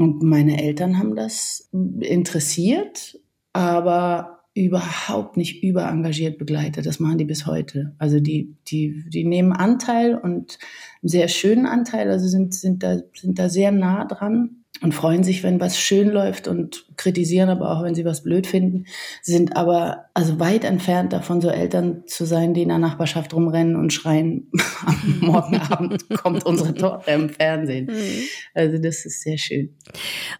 Und 0.00 0.22
meine 0.22 0.62
Eltern 0.62 0.98
haben 0.98 1.14
das 1.14 1.68
interessiert, 2.00 3.20
aber 3.52 4.44
überhaupt 4.54 5.36
nicht 5.36 5.62
überengagiert 5.62 6.38
begleitet. 6.38 6.86
Das 6.86 7.00
machen 7.00 7.18
die 7.18 7.26
bis 7.26 7.44
heute. 7.44 7.94
Also 7.98 8.18
die, 8.18 8.56
die, 8.68 9.04
die 9.10 9.24
nehmen 9.24 9.52
Anteil 9.52 10.14
und 10.14 10.58
einen 11.02 11.08
sehr 11.10 11.28
schönen 11.28 11.66
Anteil, 11.66 12.10
also 12.10 12.28
sind, 12.28 12.54
sind, 12.54 12.82
da, 12.82 12.96
sind 13.14 13.38
da 13.38 13.50
sehr 13.50 13.72
nah 13.72 14.06
dran 14.06 14.59
und 14.82 14.94
freuen 14.94 15.22
sich, 15.24 15.42
wenn 15.42 15.60
was 15.60 15.78
schön 15.78 16.08
läuft 16.08 16.48
und 16.48 16.86
kritisieren 16.96 17.48
aber 17.48 17.70
auch, 17.70 17.82
wenn 17.82 17.94
sie 17.94 18.04
was 18.04 18.22
blöd 18.22 18.46
finden, 18.46 18.86
sind 19.22 19.56
aber 19.56 20.06
also 20.14 20.38
weit 20.38 20.64
entfernt 20.64 21.12
davon, 21.12 21.40
so 21.40 21.48
Eltern 21.48 22.02
zu 22.06 22.24
sein, 22.24 22.54
die 22.54 22.62
in 22.62 22.68
der 22.68 22.78
Nachbarschaft 22.78 23.32
rumrennen 23.34 23.76
und 23.76 23.92
schreien, 23.92 24.50
am 24.86 25.18
Morgenabend 25.20 26.08
kommt 26.10 26.44
unsere 26.44 26.74
Tochter 26.74 27.14
im 27.14 27.30
Fernsehen. 27.30 27.86
Mhm. 27.86 28.22
Also 28.54 28.78
das 28.78 29.04
ist 29.04 29.22
sehr 29.22 29.38
schön. 29.38 29.76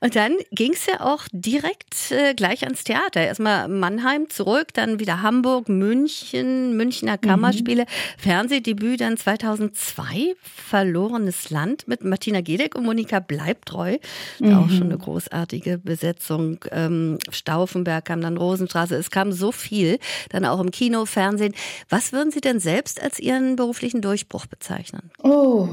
Und 0.01 0.17
dann 0.17 0.37
ging 0.53 0.73
es 0.73 0.87
ja 0.87 1.01
auch 1.01 1.25
direkt 1.33 2.11
äh, 2.11 2.35
gleich 2.35 2.65
ans 2.65 2.85
Theater. 2.85 3.21
Erstmal 3.21 3.69
Mannheim 3.69 4.29
zurück, 4.29 4.69
dann 4.75 5.01
wieder 5.01 5.23
Hamburg, 5.23 5.69
München, 5.69 6.77
Münchner 6.77 7.19
mhm. 7.21 7.27
Kammerspiele, 7.27 7.83
mhm. 7.83 7.87
Fernsehdebüt 8.19 9.01
dann 9.01 9.17
2002, 9.17 10.35
Verlorenes 10.43 11.51
Land 11.51 11.89
mit 11.89 12.05
Martina 12.05 12.41
Gedeck 12.41 12.75
und 12.75 12.85
Monika 12.85 13.21
Bleibtreu. 13.21 13.99
Mhm. 14.39 14.55
Auch 14.55 14.71
schon 14.71 14.85
eine 14.85 14.99
großartige 14.99 15.79
Besetzung. 15.79 16.59
Ähm, 16.71 17.19
Stauffenberg 17.31 18.05
kam 18.05 18.21
dann 18.21 18.37
Rosenstraße. 18.37 18.95
Es 18.97 19.11
kam 19.11 19.33
so 19.33 19.53
viel, 19.53 19.99
dann 20.31 20.45
auch 20.45 20.61
im 20.61 20.71
Kino, 20.71 21.05
Fernsehen. 21.07 21.55
Was 21.89 22.13
würden 22.13 22.31
Sie 22.31 22.41
denn 22.41 22.61
selbst 22.61 23.03
als 23.03 23.19
Ihren 23.19 23.57
beruflichen 23.57 24.01
Durchbruch 24.01 24.47
bezeichnen? 24.47 25.11
Oh, 25.23 25.69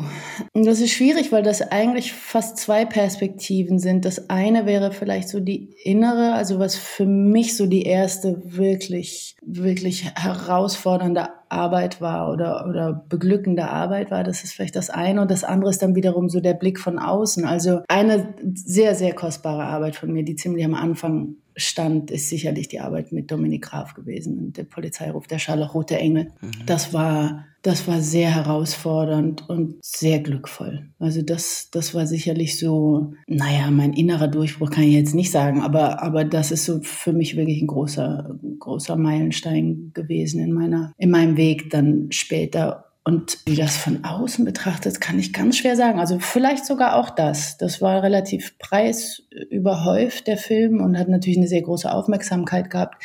das 0.54 0.80
ist 0.80 0.92
schwierig, 0.92 1.32
weil 1.32 1.44
das 1.44 1.62
eigentlich 1.62 2.14
fast 2.14 2.58
zwei 2.58 2.86
Perspektiven 2.86 3.80
sind. 3.80 4.06
Das 4.06 4.30
eine 4.30 4.66
wäre 4.66 4.92
vielleicht 4.92 5.30
so 5.30 5.40
die 5.40 5.74
innere, 5.84 6.34
also 6.34 6.60
was 6.60 6.76
für 6.76 7.06
mich 7.06 7.56
so 7.56 7.66
die 7.66 7.84
erste 7.84 8.42
wirklich, 8.44 9.36
wirklich 9.42 10.06
herausfordernde 10.16 11.30
Arbeit 11.50 12.02
war 12.02 12.32
oder, 12.32 12.68
oder 12.68 13.06
beglückende 13.10 13.70
Arbeit 13.70 14.12
war. 14.12 14.24
Das 14.24 14.44
ist 14.44 14.54
vielleicht 14.54 14.76
das 14.76 14.90
eine. 14.90 15.22
Und 15.22 15.32
das 15.32 15.44
andere 15.44 15.70
ist 15.70 15.82
dann 15.82 15.96
wiederum 15.96 16.30
so 16.30 16.40
der 16.40 16.54
Blick 16.54 16.80
von 16.80 17.00
außen. 17.00 17.46
Also 17.46 17.82
eine 17.88 18.34
sehr, 18.54 18.96
sehr 18.96 19.14
kostbare 19.14 19.64
Arbeit 19.64 19.96
von 19.96 20.12
mir, 20.12 20.24
die 20.24 20.36
ziemlich 20.36 20.66
am 20.66 20.74
Anfang 20.74 21.36
stand, 21.58 22.12
ist 22.12 22.30
sicherlich 22.30 22.68
die 22.68 22.80
Arbeit 22.80 23.12
mit 23.12 23.32
Dominik 23.32 23.64
Graf 23.64 23.94
gewesen 23.96 24.38
und 24.38 24.58
der 24.58 24.64
Polizeiruf 24.64 25.28
der 25.28 25.40
Scharlachrote 25.40 25.98
Engel. 25.98 26.32
Mhm. 26.40 26.52
Das 26.66 26.94
war, 26.94 27.46
das 27.64 27.88
war 27.88 28.00
sehr 28.02 28.34
herausfordernd 28.34 29.50
und 29.50 29.76
sehr 29.82 30.20
glückvoll. 30.20 30.90
Also 31.00 31.24
das, 31.24 31.70
das 31.72 31.96
war 31.96 32.06
sicherlich 32.06 32.58
so, 32.58 33.14
naja, 33.28 33.72
mein 33.72 33.94
innerer 33.94 34.28
Durchbruch 34.28 34.70
kann 34.70 34.84
ich 34.84 34.94
jetzt 34.94 35.16
nicht 35.16 35.32
sagen, 35.32 35.62
aber, 35.62 36.02
aber 36.02 36.24
das 36.24 36.52
ist 36.52 36.66
so 36.66 36.80
für 36.84 37.14
mich 37.14 37.36
wirklich 37.36 37.62
ein 37.62 37.68
großer, 37.68 38.40
großer 38.60 38.96
Meilenstein 38.96 39.92
gewesen 39.94 40.40
in 40.40 40.54
meiner, 40.54 40.94
in 40.98 41.10
meinem 41.10 41.36
Weg 41.36 41.70
dann 41.72 42.08
später. 42.12 42.86
Und 43.08 43.38
wie 43.46 43.56
das 43.56 43.78
von 43.78 44.04
außen 44.04 44.44
betrachtet, 44.44 45.00
kann 45.00 45.18
ich 45.18 45.32
ganz 45.32 45.56
schwer 45.56 45.78
sagen. 45.78 45.98
Also 45.98 46.20
vielleicht 46.20 46.66
sogar 46.66 46.98
auch 46.98 47.10
das. 47.10 47.56
Das 47.56 47.82
war 47.82 48.04
relativ 48.04 48.58
preisüberhäuft, 48.60 50.28
der 50.28 50.36
Film, 50.36 50.82
und 50.82 51.00
hat 51.00 51.08
natürlich 51.08 51.38
eine 51.38 51.48
sehr 51.48 51.62
große 51.62 51.90
Aufmerksamkeit 51.90 52.70
gehabt 52.70 53.02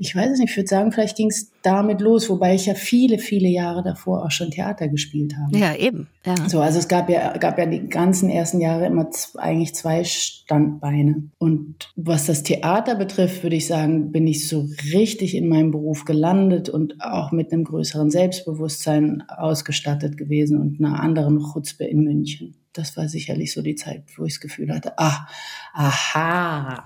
ich 0.00 0.16
weiß 0.16 0.32
es 0.32 0.38
nicht, 0.38 0.50
ich 0.50 0.56
würde 0.56 0.68
sagen, 0.68 0.92
vielleicht 0.92 1.16
ging 1.16 1.28
es 1.28 1.52
damit 1.62 2.00
los, 2.00 2.30
wobei 2.30 2.54
ich 2.54 2.66
ja 2.66 2.74
viele, 2.74 3.18
viele 3.18 3.48
Jahre 3.48 3.82
davor 3.82 4.24
auch 4.24 4.30
schon 4.30 4.50
Theater 4.50 4.88
gespielt 4.88 5.34
habe. 5.36 5.56
Ja, 5.56 5.74
eben. 5.74 6.08
Ja. 6.24 6.34
So, 6.48 6.60
also 6.60 6.78
es 6.78 6.88
gab 6.88 7.10
ja, 7.10 7.36
gab 7.36 7.58
ja 7.58 7.66
die 7.66 7.86
ganzen 7.86 8.30
ersten 8.30 8.60
Jahre 8.60 8.86
immer 8.86 9.10
eigentlich 9.36 9.74
zwei 9.74 10.04
Standbeine. 10.04 11.24
Und 11.38 11.90
was 11.96 12.26
das 12.26 12.42
Theater 12.42 12.94
betrifft, 12.94 13.42
würde 13.42 13.56
ich 13.56 13.66
sagen, 13.66 14.10
bin 14.10 14.26
ich 14.26 14.48
so 14.48 14.66
richtig 14.92 15.36
in 15.36 15.48
meinem 15.48 15.70
Beruf 15.70 16.04
gelandet 16.04 16.70
und 16.70 17.00
auch 17.00 17.30
mit 17.30 17.52
einem 17.52 17.64
größeren 17.64 18.10
Selbstbewusstsein 18.10 19.22
ausgestattet 19.28 20.16
gewesen 20.16 20.60
und 20.60 20.80
einer 20.80 21.00
anderen 21.00 21.40
Chutzpe 21.52 21.84
in 21.84 22.04
München 22.04 22.54
das 22.72 22.96
war 22.96 23.08
sicherlich 23.08 23.52
so 23.52 23.62
die 23.62 23.74
Zeit, 23.74 24.04
wo 24.16 24.24
ich 24.24 24.34
das 24.34 24.40
Gefühl 24.40 24.72
hatte, 24.72 24.98
ah, 24.98 25.26
aha, 25.72 26.84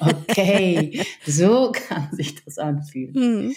okay, 0.00 1.04
so 1.26 1.72
kann 1.72 2.08
sich 2.12 2.44
das 2.44 2.58
anfühlen. 2.58 3.14
Hm. 3.14 3.54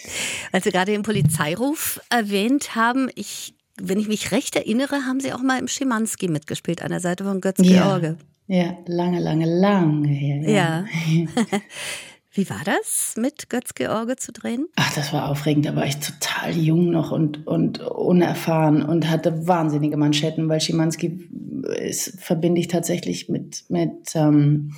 Weil 0.51 0.63
Sie 0.63 0.71
gerade 0.71 0.91
den 0.91 1.03
Polizeiruf 1.03 1.99
erwähnt 2.09 2.75
haben, 2.75 3.09
ich, 3.15 3.55
wenn 3.79 3.99
ich 3.99 4.07
mich 4.07 4.31
recht 4.31 4.55
erinnere, 4.55 5.05
haben 5.05 5.19
Sie 5.19 5.33
auch 5.33 5.41
mal 5.41 5.59
im 5.59 5.67
Schimanski 5.67 6.27
mitgespielt, 6.27 6.81
an 6.81 6.91
der 6.91 7.01
Seite 7.01 7.23
von 7.23 7.41
Götz 7.41 7.61
George. 7.61 8.17
Ja, 8.47 8.57
ja 8.57 8.77
lange, 8.85 9.19
lange, 9.19 9.45
lange 9.45 10.07
her. 10.07 10.49
Ja. 10.49 10.85
ja. 11.11 11.25
Wie 12.35 12.49
war 12.49 12.61
das, 12.65 13.15
mit 13.17 13.49
Götz-George 13.49 14.17
zu 14.17 14.33
drehen? 14.33 14.67
Ach, 14.75 14.93
das 14.93 15.13
war 15.13 15.29
aufregend. 15.29 15.65
Da 15.65 15.75
war 15.75 15.85
ich 15.85 15.97
total 15.97 16.51
jung 16.51 16.91
noch 16.91 17.13
und, 17.13 17.47
und 17.47 17.79
unerfahren 17.79 18.83
und 18.83 19.09
hatte 19.09 19.47
wahnsinnige 19.47 19.95
Manschetten, 19.95 20.49
weil 20.49 20.59
Schimanski 20.59 21.29
ist, 21.79 22.19
verbinde 22.19 22.59
ich 22.59 22.67
tatsächlich 22.67 23.29
mit, 23.29 23.63
mit 23.69 24.13
ähm, 24.15 24.73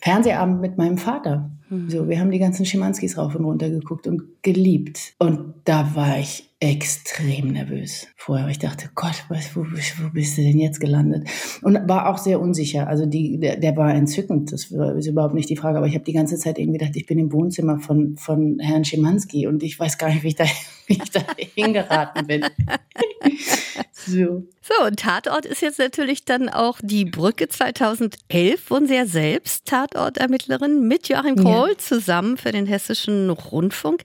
Fernsehabend 0.00 0.60
mit 0.60 0.78
meinem 0.78 0.98
Vater. 0.98 1.50
Mhm. 1.68 1.90
So, 1.90 2.08
wir 2.08 2.20
haben 2.20 2.30
die 2.30 2.38
ganzen 2.38 2.64
Schimanskis 2.64 3.18
rauf 3.18 3.34
und 3.34 3.44
runter 3.44 3.70
geguckt 3.70 4.06
und 4.06 4.42
geliebt. 4.42 5.14
Und 5.18 5.54
da 5.64 5.96
war 5.96 6.16
ich 6.16 6.49
extrem 6.62 7.52
nervös 7.52 8.06
vorher. 8.16 8.46
Ich 8.48 8.58
dachte, 8.58 8.90
Gott, 8.94 9.24
was, 9.28 9.56
wo, 9.56 9.62
wo 9.62 10.10
bist 10.10 10.36
du 10.36 10.42
denn 10.42 10.58
jetzt 10.58 10.78
gelandet? 10.78 11.26
Und 11.62 11.88
war 11.88 12.10
auch 12.10 12.18
sehr 12.18 12.38
unsicher. 12.38 12.86
Also 12.86 13.06
die, 13.06 13.40
der, 13.40 13.56
der 13.56 13.76
war 13.78 13.94
entzückend, 13.94 14.52
das 14.52 14.66
ist 14.66 15.06
überhaupt 15.06 15.34
nicht 15.34 15.48
die 15.48 15.56
Frage. 15.56 15.78
Aber 15.78 15.86
ich 15.86 15.94
habe 15.94 16.04
die 16.04 16.12
ganze 16.12 16.36
Zeit 16.36 16.58
irgendwie 16.58 16.78
gedacht, 16.78 16.96
ich 16.96 17.06
bin 17.06 17.18
im 17.18 17.32
Wohnzimmer 17.32 17.80
von, 17.80 18.18
von 18.18 18.58
Herrn 18.60 18.84
Schimanski 18.84 19.46
und 19.46 19.62
ich 19.62 19.80
weiß 19.80 19.96
gar 19.96 20.10
nicht, 20.10 20.22
wie 20.22 20.28
ich 20.28 20.34
da, 20.34 20.44
wie 20.86 21.00
ich 21.02 21.10
da 21.10 21.22
hingeraten 21.54 22.26
bin. 22.26 22.44
so. 23.92 24.44
So, 24.62 24.84
und 24.86 25.00
Tatort 25.00 25.46
ist 25.46 25.62
jetzt 25.62 25.78
natürlich 25.78 26.26
dann 26.26 26.50
auch 26.50 26.78
die 26.82 27.06
Brücke 27.06 27.48
2011, 27.48 28.70
wurden 28.70 28.86
Sie 28.86 28.94
ja 28.94 29.06
selbst 29.06 29.64
Tatortermittlerin 29.64 30.86
mit 30.86 31.08
Joachim 31.08 31.36
Kohl 31.36 31.70
ja. 31.70 31.78
zusammen 31.78 32.36
für 32.36 32.52
den 32.52 32.66
Hessischen 32.66 33.30
Rundfunk. 33.30 34.02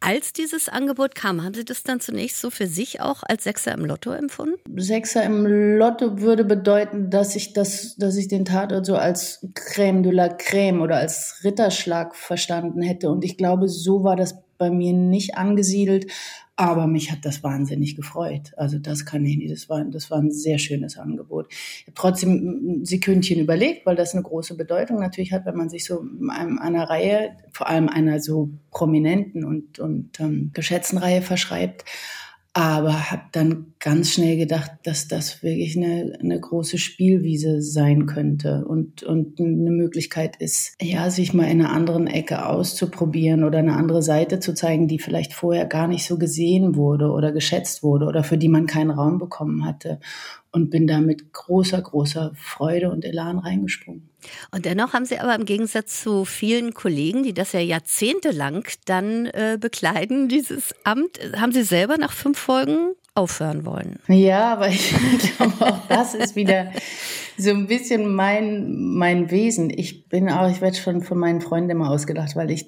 Als 0.00 0.32
dieses 0.32 0.68
Angebot 0.68 1.14
kam, 1.14 1.42
haben 1.42 1.54
Sie 1.54 1.64
das 1.64 1.82
dann 1.82 2.00
zunächst 2.00 2.40
so 2.40 2.50
für 2.50 2.66
sich 2.66 3.00
auch 3.00 3.22
als 3.22 3.44
Sechser 3.44 3.72
im 3.72 3.84
Lotto 3.84 4.12
empfunden? 4.12 4.56
Sechser 4.76 5.24
im 5.24 5.46
Lotto 5.46 6.20
würde 6.20 6.44
bedeuten, 6.44 7.10
dass 7.10 7.34
ich 7.34 7.52
das, 7.52 7.96
dass 7.96 8.16
ich 8.16 8.28
den 8.28 8.44
Tatort 8.44 8.86
so 8.86 8.96
als 8.96 9.46
Crème 9.54 10.02
de 10.02 10.12
la 10.12 10.26
Crème 10.26 10.80
oder 10.80 10.96
als 10.96 11.40
Ritterschlag 11.44 12.14
verstanden 12.14 12.82
hätte. 12.82 13.10
Und 13.10 13.24
ich 13.24 13.36
glaube, 13.36 13.68
so 13.68 14.04
war 14.04 14.16
das 14.16 14.45
bei 14.58 14.70
mir 14.70 14.92
nicht 14.92 15.36
angesiedelt. 15.36 16.10
Aber 16.58 16.86
mich 16.86 17.12
hat 17.12 17.26
das 17.26 17.42
wahnsinnig 17.42 17.96
gefreut. 17.96 18.52
Also 18.56 18.78
das 18.78 19.04
kann 19.04 19.26
ich 19.26 19.36
nicht. 19.36 19.52
Das 19.52 19.68
war, 19.68 19.84
das 19.84 20.10
war 20.10 20.18
ein 20.18 20.30
sehr 20.30 20.58
schönes 20.58 20.96
Angebot. 20.96 21.52
Trotzdem 21.94 22.80
ein 22.80 22.84
Sekündchen 22.86 23.38
überlegt, 23.40 23.84
weil 23.84 23.94
das 23.94 24.14
eine 24.14 24.22
große 24.22 24.56
Bedeutung 24.56 24.98
natürlich 24.98 25.32
hat, 25.32 25.44
wenn 25.44 25.56
man 25.56 25.68
sich 25.68 25.84
so 25.84 26.02
einer 26.30 26.88
Reihe, 26.88 27.36
vor 27.52 27.68
allem 27.68 27.90
einer 27.90 28.20
so 28.20 28.48
prominenten 28.70 29.44
und, 29.44 29.78
und 29.78 30.18
ähm, 30.18 30.50
geschätzten 30.54 30.98
Reihe 30.98 31.20
verschreibt 31.20 31.84
aber 32.56 33.10
habe 33.10 33.24
dann 33.32 33.74
ganz 33.86 34.14
schnell 34.14 34.36
gedacht, 34.36 34.72
dass 34.82 35.06
das 35.06 35.44
wirklich 35.44 35.76
eine, 35.76 36.18
eine 36.20 36.40
große 36.40 36.76
Spielwiese 36.76 37.62
sein 37.62 38.06
könnte 38.06 38.64
und, 38.66 39.04
und 39.04 39.38
eine 39.38 39.70
Möglichkeit 39.70 40.34
ist, 40.38 40.74
ja, 40.82 41.08
sich 41.08 41.32
mal 41.34 41.44
in 41.44 41.60
einer 41.60 41.70
anderen 41.70 42.08
Ecke 42.08 42.46
auszuprobieren 42.46 43.44
oder 43.44 43.60
eine 43.60 43.76
andere 43.76 44.02
Seite 44.02 44.40
zu 44.40 44.54
zeigen, 44.54 44.88
die 44.88 44.98
vielleicht 44.98 45.34
vorher 45.34 45.66
gar 45.66 45.86
nicht 45.86 46.04
so 46.04 46.18
gesehen 46.18 46.74
wurde 46.74 47.12
oder 47.12 47.30
geschätzt 47.30 47.84
wurde 47.84 48.06
oder 48.06 48.24
für 48.24 48.36
die 48.36 48.48
man 48.48 48.66
keinen 48.66 48.90
Raum 48.90 49.18
bekommen 49.18 49.64
hatte 49.64 50.00
und 50.50 50.70
bin 50.70 50.88
da 50.88 51.00
mit 51.00 51.32
großer, 51.32 51.80
großer 51.80 52.32
Freude 52.34 52.90
und 52.90 53.04
Elan 53.04 53.38
reingesprungen. 53.38 54.10
Und 54.50 54.64
dennoch 54.64 54.94
haben 54.94 55.04
Sie 55.04 55.20
aber 55.20 55.36
im 55.36 55.44
Gegensatz 55.44 56.02
zu 56.02 56.24
vielen 56.24 56.74
Kollegen, 56.74 57.22
die 57.22 57.34
das 57.34 57.52
ja 57.52 57.60
jahrzehntelang 57.60 58.64
dann 58.84 59.26
äh, 59.26 59.58
bekleiden, 59.60 60.28
dieses 60.28 60.74
Amt, 60.82 61.20
haben 61.36 61.52
Sie 61.52 61.62
selber 61.62 61.98
nach 61.98 62.12
fünf 62.12 62.36
Folgen 62.36 62.96
aufhören 63.16 63.64
wollen. 63.64 63.98
Ja, 64.08 64.52
aber 64.52 64.68
ich 64.68 64.94
glaube, 65.36 65.54
auch 65.60 65.80
das 65.88 66.14
ist 66.14 66.36
wieder 66.36 66.70
so 67.38 67.50
ein 67.50 67.66
bisschen 67.66 68.14
mein, 68.14 68.94
mein 68.94 69.30
Wesen. 69.30 69.70
Ich 69.70 70.08
bin 70.08 70.28
auch, 70.28 70.50
ich 70.50 70.60
werde 70.60 70.76
schon 70.76 71.02
von 71.02 71.18
meinen 71.18 71.40
Freunden 71.40 71.70
immer 71.70 71.90
ausgedacht, 71.90 72.36
weil 72.36 72.50
ich 72.50 72.66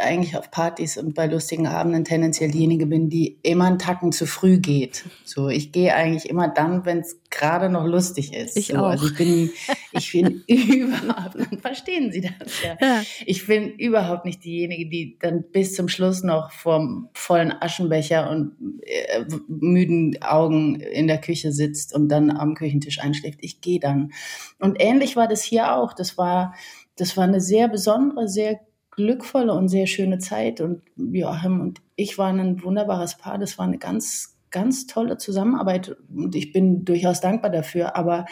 eigentlich 0.00 0.36
auf 0.36 0.50
Partys 0.50 0.98
und 0.98 1.14
bei 1.14 1.26
lustigen 1.26 1.66
Abenden 1.66 2.04
tendenziell 2.04 2.50
diejenige 2.50 2.86
bin, 2.86 3.08
die 3.08 3.38
immer 3.42 3.64
einen 3.64 3.78
Tacken 3.78 4.12
zu 4.12 4.26
früh 4.26 4.58
geht. 4.58 5.04
So, 5.24 5.48
ich 5.48 5.72
gehe 5.72 5.94
eigentlich 5.94 6.28
immer 6.28 6.48
dann, 6.48 6.84
wenn 6.84 6.98
es 6.98 7.18
gerade 7.30 7.70
noch 7.70 7.84
lustig 7.84 8.34
ist. 8.34 8.56
Ich 8.56 8.68
so, 8.68 8.76
auch. 8.76 8.90
Also 8.90 9.06
ich 9.06 9.16
bin, 9.16 9.50
ich 9.92 10.12
bin 10.12 10.42
überhaupt, 10.46 11.36
dann 11.36 11.58
verstehen 11.60 12.12
Sie 12.12 12.20
das 12.20 12.62
ja. 12.62 12.76
ja. 12.80 13.02
Ich 13.24 13.46
bin 13.46 13.70
überhaupt 13.70 14.24
nicht 14.24 14.44
diejenige, 14.44 14.88
die 14.88 15.18
dann 15.18 15.44
bis 15.50 15.74
zum 15.74 15.88
Schluss 15.88 16.22
noch 16.22 16.52
vorm 16.52 17.08
vollen 17.14 17.52
Aschenbecher 17.52 18.30
und 18.30 18.52
äh, 18.82 19.24
müden 19.48 20.20
Augen 20.22 20.76
in 20.76 21.06
der 21.06 21.20
Küche 21.20 21.52
sitzt 21.52 21.94
und 21.94 22.08
dann 22.08 22.30
am 22.30 22.54
Küchentisch 22.54 23.00
einschläft. 23.00 23.38
Ich 23.42 23.60
gehe 23.60 23.80
dann. 23.80 24.12
Und 24.58 24.76
ähnlich 24.78 25.16
war 25.16 25.28
das 25.28 25.42
hier 25.42 25.74
auch. 25.74 25.94
Das 25.94 26.18
war, 26.18 26.54
das 26.96 27.16
war 27.16 27.24
eine 27.24 27.40
sehr 27.40 27.68
besondere, 27.68 28.28
sehr 28.28 28.60
glückvolle 28.96 29.52
und 29.52 29.68
sehr 29.68 29.86
schöne 29.86 30.18
Zeit. 30.18 30.60
Und 30.60 30.82
Joachim 30.96 31.60
und 31.60 31.80
ich 31.96 32.18
waren 32.18 32.40
ein 32.40 32.62
wunderbares 32.62 33.16
Paar. 33.16 33.38
Das 33.38 33.58
war 33.58 33.66
eine 33.66 33.78
ganz, 33.78 34.36
ganz 34.50 34.86
tolle 34.86 35.18
Zusammenarbeit 35.18 35.96
und 36.14 36.34
ich 36.34 36.52
bin 36.52 36.84
durchaus 36.84 37.20
dankbar 37.20 37.50
dafür. 37.50 37.96
Aber 37.96 38.26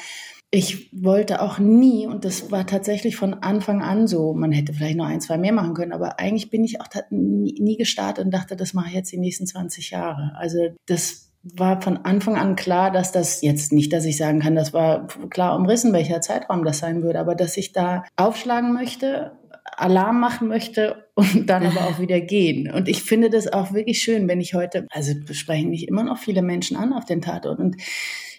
ich 0.55 0.91
wollte 0.93 1.41
auch 1.41 1.59
nie, 1.59 2.07
und 2.07 2.27
das 2.27 2.51
war 2.51 2.67
tatsächlich 2.67 3.17
von 3.17 3.33
Anfang 3.33 3.81
an 3.81 4.07
so, 4.07 4.35
man 4.35 4.53
hätte 4.53 4.75
vielleicht 4.75 4.99
noch 4.99 5.07
ein, 5.07 5.23
zwei 5.23 5.39
mehr 5.39 5.53
machen 5.53 5.73
können, 5.73 5.93
aber 5.93 6.21
eigentlich 6.21 6.51
bin 6.51 6.63
ich 6.63 6.79
auch 6.79 6.89
nie, 7.09 7.59
nie 7.59 7.79
gestartet 7.79 8.27
und 8.27 8.33
dachte, 8.33 8.55
das 8.55 8.75
mache 8.75 8.89
ich 8.89 8.95
jetzt 8.95 9.13
die 9.13 9.19
nächsten 9.19 9.47
20 9.47 9.91
Jahre. 9.91 10.33
Also 10.37 10.69
das 10.85 11.33
war 11.43 11.81
von 11.81 11.97
Anfang 12.05 12.37
an 12.37 12.55
klar, 12.55 12.91
dass 12.91 13.13
das 13.13 13.41
jetzt 13.41 13.73
nicht, 13.73 13.95
dass 13.95 14.05
ich 14.05 14.19
sagen 14.19 14.41
kann, 14.41 14.55
das 14.55 14.75
war 14.75 15.07
klar 15.31 15.57
umrissen, 15.57 15.95
welcher 15.95 16.21
Zeitraum 16.21 16.65
das 16.65 16.79
sein 16.79 17.03
würde, 17.03 17.19
aber 17.19 17.35
dass 17.35 17.57
ich 17.57 17.73
da 17.73 18.05
aufschlagen 18.17 18.75
möchte 18.75 19.33
Alarm 19.77 20.21
machen 20.21 20.49
möchte 20.49 21.09
und 21.15 21.49
dann 21.49 21.67
aber 21.67 21.87
auch 21.87 21.99
wieder 21.99 22.21
gehen. 22.21 22.71
Und 22.71 22.89
ich 22.89 23.03
finde 23.03 23.31
das 23.31 23.53
auch 23.53 23.73
wirklich 23.73 24.01
schön, 24.01 24.29
wenn 24.29 24.41
ich 24.41 24.55
heute, 24.55 24.87
also 24.91 25.13
sprechen 25.33 25.71
mich 25.71 25.89
immer 25.89 26.05
noch 26.05 26.19
viele 26.19 26.43
Menschen 26.43 26.77
an 26.77 26.93
auf 26.93 27.05
den 27.05 27.21
Tatort. 27.21 27.59
Und 27.59 27.77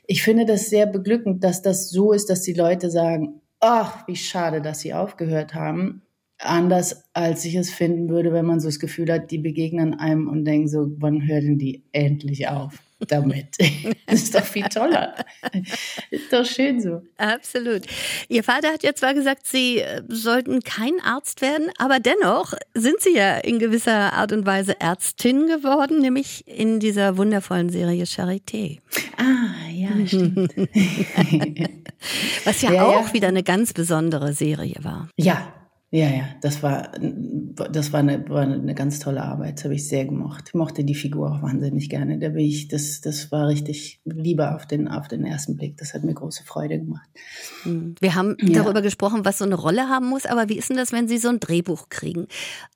ich 0.05 0.23
finde 0.23 0.45
das 0.45 0.69
sehr 0.69 0.85
beglückend, 0.85 1.43
dass 1.43 1.61
das 1.61 1.89
so 1.89 2.11
ist, 2.11 2.29
dass 2.29 2.41
die 2.41 2.53
Leute 2.53 2.89
sagen, 2.89 3.41
ach, 3.59 4.07
wie 4.07 4.15
schade, 4.15 4.61
dass 4.61 4.81
sie 4.81 4.93
aufgehört 4.93 5.53
haben. 5.53 6.01
Anders 6.39 7.05
als 7.13 7.45
ich 7.45 7.55
es 7.55 7.69
finden 7.69 8.09
würde, 8.09 8.33
wenn 8.33 8.45
man 8.45 8.59
so 8.59 8.67
das 8.67 8.79
Gefühl 8.79 9.11
hat, 9.11 9.31
die 9.31 9.37
begegnen 9.37 9.93
einem 9.93 10.27
und 10.27 10.43
denken 10.43 10.67
so, 10.67 10.87
wann 10.97 11.25
hört 11.25 11.43
denn 11.43 11.57
die 11.57 11.83
endlich 11.93 12.49
auf? 12.49 12.79
Damit. 13.05 13.57
Das 14.05 14.23
ist 14.23 14.35
doch 14.35 14.43
viel 14.43 14.67
toller. 14.69 15.15
Ist 16.11 16.31
doch 16.31 16.45
schön 16.45 16.79
so. 16.81 17.01
Absolut. 17.17 17.83
Ihr 18.27 18.43
Vater 18.43 18.71
hat 18.71 18.83
ja 18.83 18.93
zwar 18.93 19.13
gesagt, 19.13 19.47
Sie 19.47 19.79
äh, 19.79 20.03
sollten 20.07 20.61
kein 20.61 20.99
Arzt 21.03 21.41
werden, 21.41 21.69
aber 21.77 21.99
dennoch 21.99 22.53
sind 22.73 22.99
Sie 22.99 23.15
ja 23.15 23.37
in 23.37 23.59
gewisser 23.59 24.13
Art 24.13 24.31
und 24.31 24.45
Weise 24.45 24.79
Ärztin 24.79 25.47
geworden, 25.47 25.99
nämlich 25.99 26.47
in 26.47 26.79
dieser 26.79 27.17
wundervollen 27.17 27.69
Serie 27.69 28.03
Charité. 28.03 28.79
Ah, 29.17 29.69
ja, 29.71 29.89
stimmt. 30.05 30.53
Was 32.43 32.61
ja, 32.61 32.73
ja 32.73 32.83
auch 32.83 33.07
ja. 33.07 33.13
wieder 33.13 33.29
eine 33.29 33.43
ganz 33.43 33.73
besondere 33.73 34.33
Serie 34.33 34.75
war. 34.81 35.09
Ja, 35.17 35.62
ja, 35.95 36.09
ja, 36.09 36.27
das 36.41 36.63
war, 36.63 36.89
das 36.97 37.93
war 37.93 37.99
eine, 37.99 38.27
war 38.27 38.41
eine 38.41 38.73
ganz 38.73 38.97
tolle 38.97 39.21
Arbeit. 39.21 39.57
Das 39.57 39.65
habe 39.65 39.75
ich 39.75 39.87
sehr 39.87 40.05
gemocht. 40.05 40.45
Ich 40.47 40.55
mochte 40.55 40.83
die 40.83 40.95
Figur 40.95 41.31
auch 41.31 41.43
wahnsinnig 41.43 41.87
gerne. 41.87 42.17
Da 42.17 42.29
bin 42.29 42.39
ich, 42.39 42.67
das, 42.67 42.99
das 43.01 43.31
war 43.31 43.47
richtig 43.47 44.01
Liebe 44.03 44.55
auf 44.55 44.65
den, 44.65 44.87
auf 44.87 45.07
den 45.07 45.23
ersten 45.23 45.55
Blick. 45.55 45.77
Das 45.77 45.93
hat 45.93 46.03
mir 46.03 46.15
große 46.15 46.45
Freude 46.45 46.79
gemacht. 46.79 47.07
Hm. 47.61 47.93
Wir 47.99 48.15
haben 48.15 48.35
ja. 48.41 48.63
darüber 48.63 48.81
gesprochen, 48.81 49.23
was 49.23 49.37
so 49.37 49.45
eine 49.45 49.53
Rolle 49.53 49.87
haben 49.87 50.09
muss. 50.09 50.25
Aber 50.25 50.49
wie 50.49 50.57
ist 50.57 50.71
denn 50.71 50.77
das, 50.77 50.91
wenn 50.93 51.07
Sie 51.07 51.19
so 51.19 51.29
ein 51.29 51.39
Drehbuch 51.39 51.89
kriegen 51.89 52.25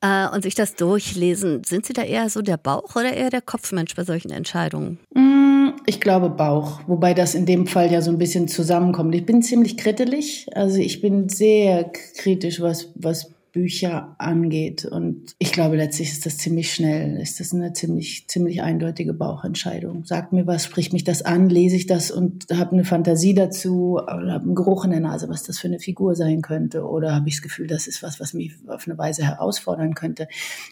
äh, 0.02 0.28
und 0.28 0.44
sich 0.44 0.54
das 0.54 0.76
durchlesen? 0.76 1.64
Sind 1.64 1.88
Sie 1.88 1.94
da 1.94 2.04
eher 2.04 2.30
so 2.30 2.44
der 2.44 2.58
Bauch 2.58 2.96
oder 2.96 3.14
eher 3.14 3.32
der 3.32 3.42
Kopfmensch 3.42 3.96
bei 3.96 4.04
solchen 4.04 4.30
Entscheidungen? 4.30 5.00
Hm, 5.16 5.57
ich 5.88 6.02
glaube 6.02 6.30
Bauch, 6.30 6.82
wobei 6.86 7.14
das 7.14 7.34
in 7.34 7.46
dem 7.46 7.66
Fall 7.66 7.92
ja 7.92 8.02
so 8.02 8.12
ein 8.12 8.18
bisschen 8.18 8.50
zusammenkommt. 8.50 9.16
Ich 9.16 9.26
bin 9.26 9.42
ziemlich 9.42 9.78
krittelig. 9.78 10.46
Also 10.54 10.80
ich 10.80 11.02
bin 11.02 11.30
sehr 11.30 11.86
kritisch, 11.86 12.62
was 12.62 12.92
was 12.96 13.32
Bücher 13.58 14.16
angeht. 14.20 14.86
Und 14.86 15.36
ich 15.40 15.52
glaube, 15.52 15.78
letztlich 15.78 16.12
ist 16.12 16.28
das 16.28 16.38
ziemlich 16.38 16.72
schnell, 16.72 17.20
ist 17.20 17.40
das 17.40 17.56
eine 17.56 17.74
ziemlich, 17.74 18.28
ziemlich 18.28 18.62
eindeutige 18.62 19.14
Bauchentscheidung. 19.14 20.06
Sagt 20.06 20.32
mir 20.32 20.46
was, 20.46 20.66
spricht 20.66 20.94
mich 20.94 21.04
das 21.04 21.24
an, 21.24 21.50
lese 21.50 21.76
ich 21.76 21.88
das 21.88 22.12
und 22.12 22.46
habe 22.54 22.74
eine 22.74 22.86
Fantasie 22.86 23.34
dazu 23.34 24.00
habe 24.08 24.46
einen 24.46 24.56
Geruch 24.56 24.86
in 24.86 24.92
der 24.92 25.00
Nase, 25.00 25.28
was 25.28 25.44
das 25.44 25.58
für 25.58 25.68
eine 25.68 25.80
Figur 25.80 26.16
sein 26.16 26.42
könnte. 26.42 26.86
Oder 26.86 27.16
habe 27.16 27.28
ich 27.30 27.36
das 27.36 27.42
Gefühl, 27.42 27.68
das 27.68 27.88
ist 27.88 28.04
was, 28.04 28.20
was 28.20 28.34
mich 28.34 28.54
auf 28.68 28.88
eine 28.88 28.98
Weise 28.98 29.24
herausfordern 29.24 29.96
könnte, 29.96 30.28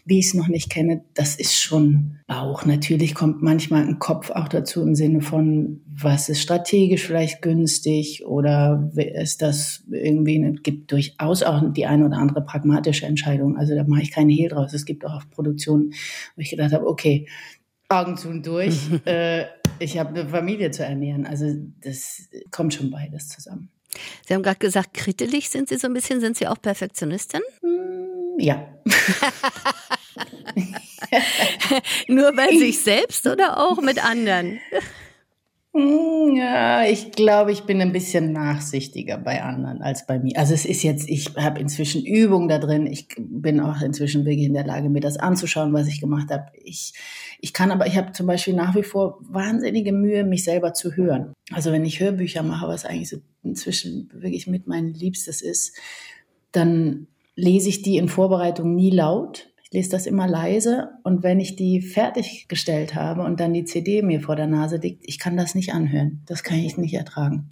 wie 0.05 0.19
ich 0.19 0.27
es 0.27 0.33
noch 0.35 0.47
nicht 0.47 0.69
kenne. 0.69 1.01
Das 1.15 1.35
ist 1.35 1.55
schon 1.55 2.17
Bauch. 2.27 2.65
Natürlich 2.65 3.15
kommt 3.15 3.41
manchmal 3.41 3.87
ein 3.87 3.99
Kopf 3.99 4.29
auch 4.29 4.47
dazu 4.47 4.83
im 4.83 4.95
Sinne 4.95 5.21
von, 5.21 5.81
was 5.87 6.29
ist 6.29 6.41
strategisch 6.41 7.05
vielleicht 7.05 7.41
günstig 7.41 8.25
oder 8.25 8.91
ist 8.95 9.41
das 9.41 9.83
irgendwie, 9.89 10.59
gibt 10.61 10.91
durchaus 10.91 11.43
auch 11.43 11.63
die 11.71 11.85
eine 11.85 12.05
oder 12.05 12.17
andere 12.17 12.41
pragmatische 12.41 12.74
Entscheidung. 13.05 13.57
Also 13.57 13.75
da 13.75 13.83
mache 13.83 14.01
ich 14.01 14.11
keinen 14.11 14.29
Hehl 14.29 14.49
draus. 14.49 14.73
Es 14.73 14.85
gibt 14.85 15.05
auch 15.05 15.23
Produktionen, 15.31 15.93
wo 16.35 16.41
ich 16.41 16.49
gedacht 16.49 16.73
habe, 16.73 16.87
okay, 16.87 17.27
Augen 17.89 18.17
zu 18.17 18.29
und 18.29 18.45
durch. 18.45 18.77
äh, 19.05 19.45
ich 19.79 19.97
habe 19.97 20.09
eine 20.09 20.29
Familie 20.29 20.71
zu 20.71 20.83
ernähren. 20.83 21.25
Also 21.25 21.53
das 21.81 22.29
kommt 22.51 22.73
schon 22.73 22.91
beides 22.91 23.29
zusammen. 23.29 23.69
Sie 24.27 24.33
haben 24.33 24.43
gerade 24.43 24.59
gesagt, 24.59 24.93
kritisch 24.93 25.49
sind 25.49 25.69
Sie 25.69 25.77
so 25.77 25.87
ein 25.87 25.93
bisschen. 25.93 26.19
Sind 26.19 26.37
Sie 26.37 26.47
auch 26.47 26.61
Perfektionistin? 26.61 27.41
Mm, 27.61 28.39
ja. 28.39 28.67
Nur 32.07 32.33
bei 32.33 32.47
sich 32.49 32.81
selbst 32.81 33.25
oder 33.27 33.57
auch 33.57 33.81
mit 33.81 34.03
anderen? 34.03 34.59
Hm, 35.75 36.37
ja, 36.37 36.85
ich 36.85 37.11
glaube, 37.11 37.51
ich 37.51 37.63
bin 37.63 37.81
ein 37.81 37.91
bisschen 37.91 38.31
nachsichtiger 38.31 39.17
bei 39.17 39.43
anderen 39.43 39.81
als 39.81 40.07
bei 40.07 40.17
mir. 40.19 40.37
Also 40.37 40.53
es 40.53 40.63
ist 40.63 40.83
jetzt, 40.83 41.09
ich 41.09 41.35
habe 41.35 41.59
inzwischen 41.59 42.05
Übung 42.05 42.47
da 42.47 42.59
drin. 42.59 42.87
Ich 42.87 43.09
bin 43.17 43.59
auch 43.59 43.81
inzwischen 43.81 44.23
wirklich 44.23 44.45
in 44.45 44.53
der 44.53 44.65
Lage, 44.65 44.87
mir 44.87 45.01
das 45.01 45.17
anzuschauen, 45.17 45.73
was 45.73 45.89
ich 45.89 45.99
gemacht 45.99 46.31
habe. 46.31 46.45
Ich, 46.63 46.93
ich 47.41 47.51
kann 47.51 47.71
aber, 47.71 47.87
ich 47.87 47.97
habe 47.97 48.13
zum 48.13 48.25
Beispiel 48.25 48.53
nach 48.53 48.73
wie 48.73 48.83
vor 48.83 49.19
wahnsinnige 49.19 49.91
Mühe, 49.91 50.23
mich 50.23 50.45
selber 50.45 50.73
zu 50.73 50.95
hören. 50.95 51.33
Also 51.51 51.73
wenn 51.73 51.83
ich 51.83 51.99
Hörbücher 51.99 52.41
mache, 52.41 52.69
was 52.69 52.85
eigentlich 52.85 53.09
so 53.09 53.17
inzwischen 53.43 54.09
wirklich 54.13 54.47
mit 54.47 54.67
mein 54.67 54.93
Liebstes 54.93 55.41
ist, 55.41 55.75
dann 56.53 57.07
lese 57.35 57.67
ich 57.67 57.81
die 57.81 57.97
in 57.97 58.07
Vorbereitung 58.07 58.75
nie 58.75 58.91
laut, 58.91 59.49
lese 59.75 59.91
das 59.91 60.07
immer 60.07 60.27
leise 60.27 60.89
und 61.03 61.21
wenn 61.21 61.39
ich 61.39 61.55
die 61.55 61.81
fertiggestellt 61.81 62.95
habe 62.95 63.21
und 63.23 63.39
dann 63.39 63.53
die 63.53 63.65
CD 63.65 64.01
mir 64.01 64.21
vor 64.21 64.35
der 64.35 64.47
Nase 64.47 64.77
liegt, 64.77 65.03
ich 65.05 65.19
kann 65.19 65.37
das 65.37 65.53
nicht 65.53 65.73
anhören. 65.73 66.23
Das 66.25 66.43
kann 66.43 66.57
ich 66.57 66.77
nicht 66.77 66.93
ertragen. 66.93 67.49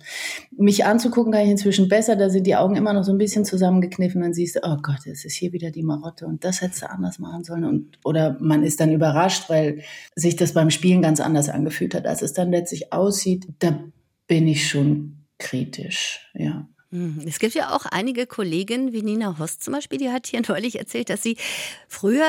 Mich 0.58 0.86
anzugucken 0.86 1.34
kann 1.34 1.44
ich 1.44 1.51
inzwischen 1.51 1.89
besser, 1.89 2.15
da 2.15 2.30
sind 2.30 2.48
die 2.48 2.56
Augen 2.56 2.75
immer 2.75 2.94
noch 2.94 3.03
so 3.03 3.12
ein 3.12 3.18
bisschen 3.18 3.46
zusammengekniffen, 3.46 4.22
dann 4.22 4.34
siehst 4.34 4.56
du, 4.56 4.62
oh 4.63 4.77
Gott, 4.82 5.06
es 5.06 5.25
ist 5.25 5.36
hier 5.36 5.51
wieder 5.51 5.70
die 5.70 5.84
Marotte 5.84 6.25
und 6.25 6.44
das 6.46 6.62
hättest 6.62 6.84
du 6.84 6.89
anders 6.89 7.20
machen 7.20 7.44
sollen 7.44 7.65
und 7.65 8.00
oder 8.06 8.38
man 8.39 8.63
ist 8.63 8.80
dann 8.80 8.92
überrascht, 8.92 9.50
weil 9.50 9.84
sich 10.15 10.36
das 10.38 10.53
beim 10.53 10.70
Spielen 10.70 11.01
ganz 11.01 11.20
anders 11.20 11.50
angefühlt 11.50 11.94
hat, 11.94 12.08
als 12.08 12.22
es 12.22 12.34
dann 12.34 12.51
letztlich 12.51 12.94
aussieht. 12.94 13.48
Da 13.60 13.84
bin 14.27 14.48
ich 14.48 14.70
schon 14.70 15.25
kritisch, 15.38 16.32
ja. 16.34 16.68
Mhm. 16.94 17.24
Es 17.28 17.40
gibt 17.40 17.56
ja 17.56 17.76
auch 17.76 17.86
einige 17.88 18.28
Kolleginnen, 18.28 18.94
wie 18.94 19.02
Nina 19.02 19.40
Host 19.40 19.64
zum 19.64 19.74
Beispiel, 19.74 19.98
die 19.98 20.10
hat 20.10 20.28
hier 20.28 20.42
neulich 20.48 20.78
erzählt, 20.78 21.10
dass 21.10 21.24
sie 21.24 21.38
früher 21.88 22.26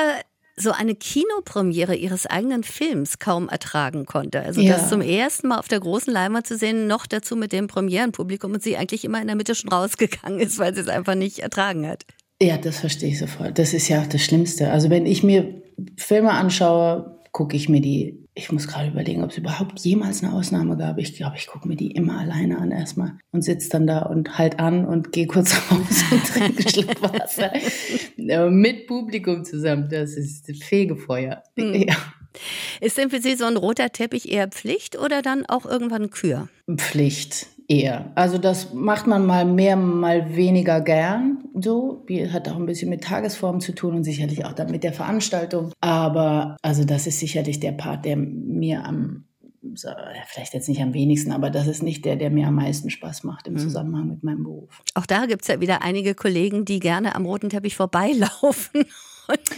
so 0.57 0.71
eine 0.71 0.95
Kinopremiere 0.95 1.95
ihres 1.95 2.25
eigenen 2.25 2.63
Films 2.63 3.19
kaum 3.19 3.49
ertragen 3.49 4.05
konnte. 4.05 4.39
Also 4.39 4.61
ja. 4.61 4.77
das 4.77 4.89
zum 4.89 5.01
ersten 5.01 5.49
Mal 5.49 5.59
auf 5.59 5.67
der 5.67 5.81
großen 5.81 6.11
Leinwand 6.11 6.47
zu 6.47 6.57
sehen, 6.57 6.87
noch 6.87 7.05
dazu 7.05 7.35
mit 7.35 7.51
dem 7.51 7.67
Premierenpublikum 7.67 8.53
und 8.53 8.63
sie 8.63 8.77
eigentlich 8.77 9.03
immer 9.03 9.21
in 9.21 9.27
der 9.27 9.35
Mitte 9.35 9.53
schon 9.53 9.69
rausgegangen 9.69 10.39
ist, 10.39 10.57
weil 10.57 10.73
sie 10.73 10.81
es 10.81 10.87
einfach 10.87 11.15
nicht 11.15 11.39
ertragen 11.39 11.85
hat. 11.85 12.05
Ja, 12.41 12.57
das 12.57 12.79
verstehe 12.79 13.09
ich 13.09 13.19
sofort. 13.19 13.59
Das 13.59 13.73
ist 13.73 13.89
ja 13.89 14.01
auch 14.01 14.07
das 14.07 14.23
Schlimmste. 14.23 14.71
Also 14.71 14.89
wenn 14.89 15.05
ich 15.05 15.23
mir 15.23 15.61
Filme 15.97 16.31
anschaue, 16.31 17.21
gucke 17.31 17.57
ich 17.57 17.67
mir 17.67 17.81
die 17.81 18.24
ich 18.37 18.51
muss 18.51 18.67
gerade 18.67 18.89
überlegen, 18.89 19.23
ob 19.23 19.31
es 19.31 19.37
überhaupt 19.37 19.79
jemals 19.79 20.21
eine 20.21 20.33
Ausnahme 20.33 20.75
gab. 20.75 20.97
Ich 20.97 21.15
glaube, 21.15 21.37
ich 21.37 21.47
gucke 21.47 21.67
mir 21.69 21.77
die 21.77 21.91
immer 21.91 22.19
alleine 22.19 22.57
an 22.57 22.69
erstmal 22.69 23.13
und 23.31 23.43
sitze 23.43 23.69
dann 23.69 23.87
da 23.87 23.99
und 23.99 24.37
halt 24.37 24.59
an 24.59 24.85
und 24.85 25.13
gehe 25.13 25.25
kurz 25.25 25.55
raus 25.71 26.03
und 26.11 26.25
trinke 26.27 26.69
Schluck 26.69 27.01
Wasser. 27.01 27.53
Mit 28.49 28.87
Publikum 28.87 29.45
zusammen. 29.45 29.87
Das 29.89 30.15
ist 30.15 30.51
Fegefeuer. 30.63 31.43
Mhm. 31.55 31.85
Ja. 31.87 31.95
Ist 32.81 32.97
denn 32.97 33.09
für 33.09 33.21
Sie 33.21 33.35
so 33.35 33.45
ein 33.45 33.55
roter 33.55 33.91
Teppich 33.91 34.29
eher 34.29 34.49
Pflicht 34.49 34.99
oder 34.99 35.21
dann 35.21 35.45
auch 35.45 35.65
irgendwann 35.65 36.09
Kür? 36.09 36.49
Pflicht 36.75 37.47
eher. 37.67 38.11
Also 38.15 38.37
das 38.37 38.73
macht 38.73 39.07
man 39.07 39.25
mal 39.25 39.45
mehr, 39.45 39.75
mal 39.75 40.35
weniger 40.35 40.81
gern. 40.81 41.43
So, 41.59 42.05
hat 42.31 42.49
auch 42.49 42.57
ein 42.57 42.65
bisschen 42.65 42.89
mit 42.89 43.03
Tagesform 43.03 43.59
zu 43.59 43.73
tun 43.73 43.95
und 43.95 44.03
sicherlich 44.03 44.45
auch 44.45 44.53
dann 44.53 44.71
mit 44.71 44.83
der 44.83 44.93
Veranstaltung. 44.93 45.71
Aber 45.81 46.57
also 46.61 46.83
das 46.83 47.07
ist 47.07 47.19
sicherlich 47.19 47.59
der 47.59 47.71
Part, 47.71 48.05
der 48.05 48.17
mir 48.17 48.85
am 48.85 49.25
so, 49.73 49.89
vielleicht 50.27 50.53
jetzt 50.53 50.69
nicht 50.69 50.81
am 50.81 50.93
wenigsten, 50.93 51.31
aber 51.31 51.49
das 51.49 51.65
ist 51.65 51.81
nicht 51.81 52.05
der, 52.05 52.17
der 52.17 52.29
mir 52.29 52.47
am 52.47 52.55
meisten 52.55 52.91
Spaß 52.91 53.23
macht 53.23 53.47
im 53.47 53.55
hm. 53.55 53.61
Zusammenhang 53.61 54.07
mit 54.07 54.23
meinem 54.23 54.43
Beruf. 54.43 54.83
Auch 54.93 55.07
da 55.07 55.25
gibt 55.25 55.41
es 55.41 55.47
ja 55.47 55.59
wieder 55.59 55.81
einige 55.81 56.13
Kollegen, 56.13 56.65
die 56.65 56.79
gerne 56.79 57.15
am 57.15 57.25
roten 57.25 57.49
Teppich 57.49 57.75
vorbeilaufen 57.75 58.85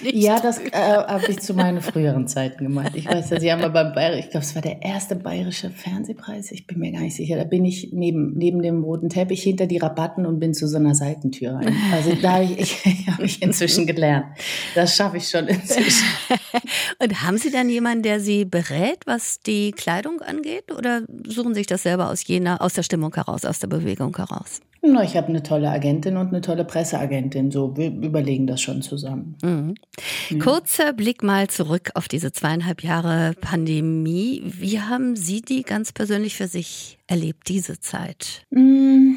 ja, 0.03 0.39
das 0.39 0.59
äh, 0.59 0.71
habe 0.71 1.25
ich 1.29 1.39
zu 1.39 1.53
meinen 1.53 1.81
früheren 1.81 2.27
Zeiten 2.27 2.63
gemacht. 2.63 2.91
Ich 2.93 3.07
weiß 3.07 3.29
ja, 3.29 3.39
Sie 3.39 3.51
haben 3.51 3.61
aber 3.63 3.83
beim 3.83 3.93
Bayer, 3.93 4.17
ich 4.17 4.29
glaube, 4.29 4.45
es 4.45 4.55
war 4.55 4.61
der 4.61 4.81
erste 4.81 5.15
bayerische 5.15 5.69
Fernsehpreis, 5.69 6.51
ich 6.51 6.67
bin 6.67 6.79
mir 6.79 6.91
gar 6.91 7.01
nicht 7.01 7.15
sicher. 7.15 7.37
Da 7.37 7.43
bin 7.43 7.65
ich 7.65 7.89
neben, 7.91 8.33
neben 8.33 8.61
dem 8.61 8.83
roten 8.83 9.09
Teppich 9.09 9.43
hinter 9.43 9.67
die 9.67 9.77
Rabatten 9.77 10.25
und 10.25 10.39
bin 10.39 10.53
zu 10.53 10.67
so 10.67 10.77
einer 10.77 10.95
Seitentür 10.95 11.53
rein. 11.53 11.75
Also 11.93 12.13
da 12.21 12.33
habe 12.33 12.45
ich, 12.45 12.59
ich, 12.85 13.07
hab 13.07 13.19
ich 13.19 13.41
inzwischen 13.41 13.85
gelernt. 13.85 14.25
Das 14.75 14.95
schaffe 14.95 15.17
ich 15.17 15.27
schon 15.27 15.47
inzwischen. 15.47 16.05
und 16.99 17.23
haben 17.23 17.37
Sie 17.37 17.51
dann 17.51 17.69
jemanden, 17.69 18.03
der 18.03 18.19
Sie 18.19 18.45
berät, 18.45 18.99
was 19.05 19.39
die 19.39 19.71
Kleidung 19.71 20.21
angeht? 20.21 20.71
Oder 20.71 21.01
suchen 21.25 21.53
Sie 21.53 21.61
sich 21.61 21.67
das 21.67 21.83
selber 21.83 22.09
aus 22.09 22.25
jener, 22.27 22.61
aus 22.61 22.73
der 22.73 22.83
Stimmung 22.83 23.13
heraus, 23.13 23.45
aus 23.45 23.59
der 23.59 23.67
Bewegung 23.67 24.15
heraus? 24.15 24.61
Na, 24.81 25.03
ich 25.03 25.17
habe 25.17 25.27
eine 25.27 25.43
tolle 25.43 25.69
Agentin 25.69 26.17
und 26.17 26.27
eine 26.27 26.41
tolle 26.41 26.63
Presseagentin. 26.63 27.51
So, 27.51 27.75
wir 27.75 27.87
überlegen 27.87 28.47
das 28.47 28.61
schon 28.61 28.81
zusammen. 28.81 29.35
Mhm. 29.41 29.56
Ja. 30.29 30.39
Kurzer 30.39 30.93
Blick 30.93 31.23
mal 31.23 31.47
zurück 31.47 31.91
auf 31.95 32.07
diese 32.07 32.31
zweieinhalb 32.31 32.83
Jahre 32.83 33.33
Pandemie. 33.39 34.41
Wie 34.45 34.79
haben 34.81 35.15
Sie 35.15 35.41
die 35.41 35.63
ganz 35.63 35.91
persönlich 35.91 36.35
für 36.35 36.47
sich 36.47 36.97
erlebt, 37.07 37.47
diese 37.47 37.79
Zeit? 37.79 38.45
Mm, 38.51 39.15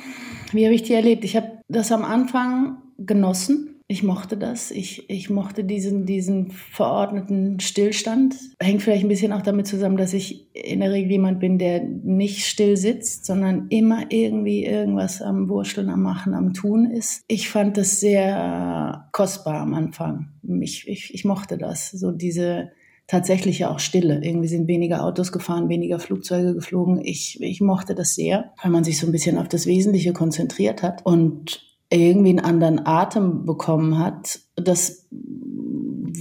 wie 0.52 0.64
habe 0.64 0.74
ich 0.74 0.82
die 0.82 0.94
erlebt? 0.94 1.24
Ich 1.24 1.36
habe 1.36 1.60
das 1.68 1.92
am 1.92 2.04
Anfang 2.04 2.78
genossen 2.98 3.79
ich 3.90 4.04
mochte 4.04 4.36
das. 4.36 4.70
Ich, 4.70 5.10
ich 5.10 5.30
mochte 5.30 5.64
diesen, 5.64 6.06
diesen 6.06 6.52
verordneten 6.52 7.58
Stillstand. 7.58 8.36
Hängt 8.60 8.82
vielleicht 8.82 9.04
ein 9.04 9.08
bisschen 9.08 9.32
auch 9.32 9.42
damit 9.42 9.66
zusammen, 9.66 9.96
dass 9.96 10.12
ich 10.12 10.46
in 10.54 10.78
der 10.78 10.92
Regel 10.92 11.10
jemand 11.10 11.40
bin, 11.40 11.58
der 11.58 11.82
nicht 11.82 12.46
still 12.46 12.76
sitzt, 12.76 13.26
sondern 13.26 13.66
immer 13.68 14.04
irgendwie 14.10 14.64
irgendwas 14.64 15.20
am 15.20 15.48
Wursteln, 15.48 15.90
am 15.90 16.02
Machen, 16.02 16.34
am 16.34 16.54
Tun 16.54 16.88
ist. 16.88 17.24
Ich 17.26 17.48
fand 17.48 17.76
das 17.78 17.98
sehr 17.98 19.08
kostbar 19.10 19.60
am 19.60 19.74
Anfang. 19.74 20.28
Ich, 20.60 20.86
ich, 20.86 21.12
ich 21.12 21.24
mochte 21.24 21.58
das. 21.58 21.90
So 21.90 22.12
diese 22.12 22.70
tatsächliche 23.08 23.68
auch 23.68 23.80
Stille. 23.80 24.20
Irgendwie 24.22 24.46
sind 24.46 24.68
weniger 24.68 25.04
Autos 25.04 25.32
gefahren, 25.32 25.68
weniger 25.68 25.98
Flugzeuge 25.98 26.54
geflogen. 26.54 27.00
Ich, 27.04 27.38
ich 27.40 27.60
mochte 27.60 27.96
das 27.96 28.14
sehr, 28.14 28.52
weil 28.62 28.70
man 28.70 28.84
sich 28.84 29.00
so 29.00 29.06
ein 29.06 29.12
bisschen 29.12 29.36
auf 29.36 29.48
das 29.48 29.66
Wesentliche 29.66 30.12
konzentriert 30.12 30.84
hat. 30.84 31.04
Und 31.04 31.69
irgendwie 31.90 32.30
einen 32.30 32.40
anderen 32.40 32.86
Atem 32.86 33.44
bekommen 33.44 33.98
hat, 33.98 34.40
das 34.56 35.08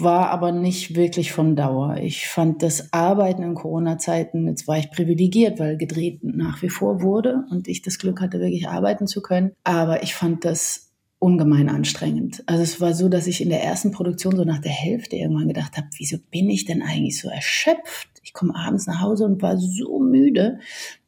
war 0.01 0.29
aber 0.29 0.51
nicht 0.51 0.95
wirklich 0.95 1.31
von 1.31 1.55
Dauer. 1.55 1.97
Ich 1.97 2.27
fand 2.27 2.63
das 2.63 2.93
Arbeiten 2.93 3.43
in 3.43 3.55
Corona-Zeiten, 3.55 4.47
jetzt 4.47 4.67
war 4.67 4.77
ich 4.77 4.91
privilegiert, 4.91 5.59
weil 5.59 5.77
gedreht 5.77 6.23
nach 6.23 6.61
wie 6.61 6.69
vor 6.69 7.01
wurde 7.01 7.45
und 7.49 7.67
ich 7.67 7.81
das 7.81 7.99
Glück 7.99 8.21
hatte, 8.21 8.39
wirklich 8.39 8.67
arbeiten 8.67 9.07
zu 9.07 9.21
können. 9.21 9.51
Aber 9.63 10.03
ich 10.03 10.15
fand 10.15 10.45
das 10.45 10.89
ungemein 11.19 11.67
anstrengend. 11.67 12.43
Also 12.45 12.63
es 12.63 12.79
war 12.79 12.93
so, 12.93 13.09
dass 13.09 13.27
ich 13.27 13.41
in 13.41 13.49
der 13.49 13.61
ersten 13.61 13.91
Produktion 13.91 14.37
so 14.37 14.45
nach 14.45 14.59
der 14.59 14.71
Hälfte 14.71 15.17
irgendwann 15.17 15.49
gedacht 15.49 15.75
habe, 15.75 15.87
wieso 15.97 16.17
bin 16.31 16.49
ich 16.49 16.65
denn 16.65 16.81
eigentlich 16.81 17.19
so 17.19 17.29
erschöpft? 17.29 18.09
Ich 18.23 18.31
komme 18.31 18.55
abends 18.55 18.87
nach 18.87 19.01
Hause 19.01 19.25
und 19.25 19.41
war 19.41 19.57
so 19.57 19.99
müde 19.99 20.59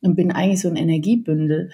und 0.01 0.15
bin 0.15 0.31
eigentlich 0.31 0.59
so 0.59 0.69
ein 0.69 0.75
Energiebündel 0.75 1.71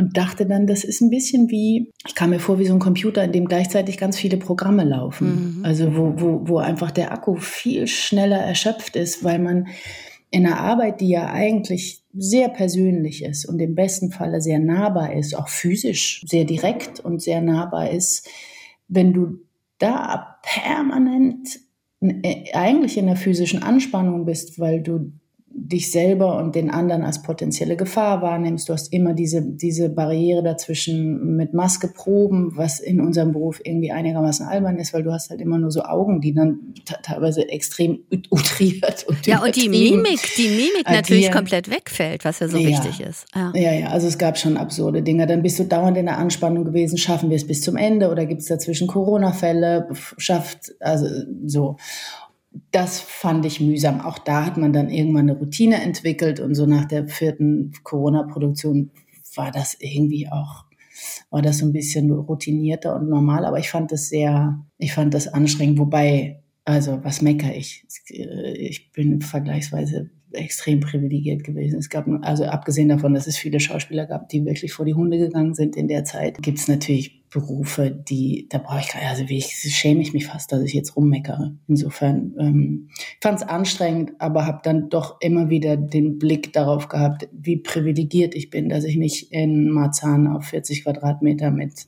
und 0.00 0.16
dachte 0.16 0.46
dann, 0.46 0.66
das 0.66 0.82
ist 0.82 1.02
ein 1.02 1.10
bisschen 1.10 1.50
wie, 1.50 1.92
ich 2.06 2.14
kam 2.14 2.30
mir 2.30 2.40
vor 2.40 2.58
wie 2.58 2.64
so 2.64 2.72
ein 2.72 2.78
Computer, 2.78 3.22
in 3.22 3.32
dem 3.32 3.44
gleichzeitig 3.44 3.98
ganz 3.98 4.16
viele 4.16 4.38
Programme 4.38 4.84
laufen. 4.84 5.58
Mhm. 5.58 5.64
Also 5.64 5.94
wo, 5.94 6.14
wo, 6.16 6.48
wo 6.48 6.58
einfach 6.58 6.90
der 6.90 7.12
Akku 7.12 7.36
viel 7.36 7.86
schneller 7.86 8.38
erschöpft 8.38 8.96
ist, 8.96 9.22
weil 9.24 9.38
man 9.38 9.68
in 10.30 10.46
einer 10.46 10.58
Arbeit, 10.58 11.02
die 11.02 11.10
ja 11.10 11.30
eigentlich 11.30 12.02
sehr 12.14 12.48
persönlich 12.48 13.22
ist 13.24 13.44
und 13.44 13.60
im 13.60 13.74
besten 13.74 14.10
Falle 14.10 14.40
sehr 14.40 14.58
nahbar 14.58 15.12
ist, 15.12 15.36
auch 15.36 15.48
physisch 15.48 16.24
sehr 16.26 16.44
direkt 16.44 17.00
und 17.00 17.20
sehr 17.20 17.42
nahbar 17.42 17.90
ist, 17.90 18.26
wenn 18.88 19.12
du 19.12 19.40
da 19.76 20.38
permanent 20.42 21.60
äh, 22.00 22.52
eigentlich 22.54 22.96
in 22.96 23.06
der 23.06 23.16
physischen 23.16 23.62
Anspannung 23.62 24.24
bist, 24.24 24.58
weil 24.58 24.80
du 24.82 25.12
dich 25.52 25.90
selber 25.90 26.36
und 26.36 26.54
den 26.54 26.70
anderen 26.70 27.02
als 27.02 27.22
potenzielle 27.22 27.76
Gefahr 27.76 28.22
wahrnimmst. 28.22 28.68
Du 28.68 28.72
hast 28.72 28.92
immer 28.92 29.14
diese, 29.14 29.42
diese 29.42 29.88
Barriere 29.88 30.44
dazwischen 30.44 31.36
mit 31.36 31.54
Maske 31.54 31.88
proben, 31.88 32.52
was 32.56 32.78
in 32.78 33.00
unserem 33.00 33.32
Beruf 33.32 33.60
irgendwie 33.64 33.90
einigermaßen 33.90 34.46
albern 34.46 34.78
ist, 34.78 34.94
weil 34.94 35.02
du 35.02 35.12
hast 35.12 35.30
halt 35.30 35.40
immer 35.40 35.58
nur 35.58 35.72
so 35.72 35.82
Augen, 35.82 36.20
die 36.20 36.34
dann 36.34 36.74
teilweise 37.02 37.48
extrem 37.48 38.04
utriert 38.30 39.04
und 39.08 39.26
Ja, 39.26 39.42
und 39.42 39.56
die 39.56 39.68
Mimik, 39.68 40.20
die 40.36 40.48
Mimik 40.48 40.86
agieren. 40.86 40.94
natürlich 40.94 41.32
komplett 41.32 41.68
wegfällt, 41.68 42.24
was 42.24 42.38
ja 42.38 42.48
so 42.48 42.56
ja. 42.56 42.68
wichtig 42.68 43.00
ist. 43.00 43.26
Ja. 43.34 43.52
ja, 43.54 43.72
ja, 43.72 43.86
also 43.88 44.06
es 44.06 44.18
gab 44.18 44.38
schon 44.38 44.56
absurde 44.56 45.02
Dinge. 45.02 45.26
Dann 45.26 45.42
bist 45.42 45.58
du 45.58 45.64
dauernd 45.64 45.96
in 45.96 46.06
der 46.06 46.18
Anspannung 46.18 46.64
gewesen, 46.64 46.96
schaffen 46.96 47.28
wir 47.28 47.36
es 47.36 47.46
bis 47.46 47.60
zum 47.60 47.76
Ende 47.76 48.10
oder 48.10 48.24
gibt 48.24 48.42
es 48.42 48.46
dazwischen 48.46 48.86
Corona-Fälle, 48.86 49.88
schafft, 50.16 50.74
also 50.78 51.06
so 51.44 51.76
das 52.72 53.00
fand 53.00 53.46
ich 53.46 53.60
mühsam. 53.60 54.00
Auch 54.00 54.18
da 54.18 54.44
hat 54.44 54.56
man 54.56 54.72
dann 54.72 54.90
irgendwann 54.90 55.30
eine 55.30 55.38
Routine 55.38 55.82
entwickelt 55.82 56.40
und 56.40 56.54
so 56.54 56.66
nach 56.66 56.84
der 56.86 57.08
vierten 57.08 57.72
Corona-Produktion 57.84 58.90
war 59.36 59.50
das 59.52 59.76
irgendwie 59.78 60.28
auch, 60.28 60.64
war 61.30 61.42
das 61.42 61.58
so 61.58 61.66
ein 61.66 61.72
bisschen 61.72 62.10
routinierter 62.10 62.96
und 62.96 63.08
normal. 63.08 63.44
Aber 63.44 63.58
ich 63.58 63.70
fand 63.70 63.92
das 63.92 64.08
sehr, 64.08 64.64
ich 64.78 64.92
fand 64.92 65.14
das 65.14 65.28
anstrengend. 65.28 65.78
Wobei, 65.78 66.42
also 66.64 66.98
was 67.04 67.22
meckere 67.22 67.54
ich? 67.54 67.86
Ich 68.08 68.90
bin 68.92 69.20
vergleichsweise 69.20 70.10
extrem 70.32 70.80
privilegiert 70.80 71.44
gewesen. 71.44 71.78
Es 71.78 71.88
gab, 71.88 72.06
also 72.22 72.44
abgesehen 72.44 72.88
davon, 72.88 73.14
dass 73.14 73.26
es 73.26 73.36
viele 73.36 73.60
Schauspieler 73.60 74.06
gab, 74.06 74.28
die 74.28 74.44
wirklich 74.44 74.72
vor 74.72 74.84
die 74.84 74.94
Hunde 74.94 75.18
gegangen 75.18 75.54
sind 75.54 75.76
in 75.76 75.88
der 75.88 76.04
Zeit, 76.04 76.40
gibt 76.42 76.58
es 76.58 76.68
natürlich 76.68 77.19
Berufe, 77.30 77.90
die, 77.90 78.48
da 78.50 78.58
brauche 78.58 78.80
ich, 78.80 78.94
also 78.94 79.28
wie 79.28 79.38
ich, 79.38 79.46
schäme 79.46 80.02
ich 80.02 80.12
mich 80.12 80.26
fast, 80.26 80.50
dass 80.50 80.62
ich 80.62 80.74
jetzt 80.74 80.96
rummeckere. 80.96 81.54
Insofern 81.68 82.34
ähm, 82.38 82.88
fand 83.20 83.40
es 83.40 83.48
anstrengend, 83.48 84.12
aber 84.18 84.46
habe 84.46 84.60
dann 84.64 84.88
doch 84.88 85.20
immer 85.20 85.48
wieder 85.48 85.76
den 85.76 86.18
Blick 86.18 86.52
darauf 86.52 86.88
gehabt, 86.88 87.28
wie 87.32 87.58
privilegiert 87.58 88.34
ich 88.34 88.50
bin, 88.50 88.68
dass 88.68 88.84
ich 88.84 88.96
nicht 88.96 89.32
in 89.32 89.70
Marzahn 89.70 90.26
auf 90.26 90.46
40 90.46 90.82
Quadratmeter 90.82 91.52
mit 91.52 91.86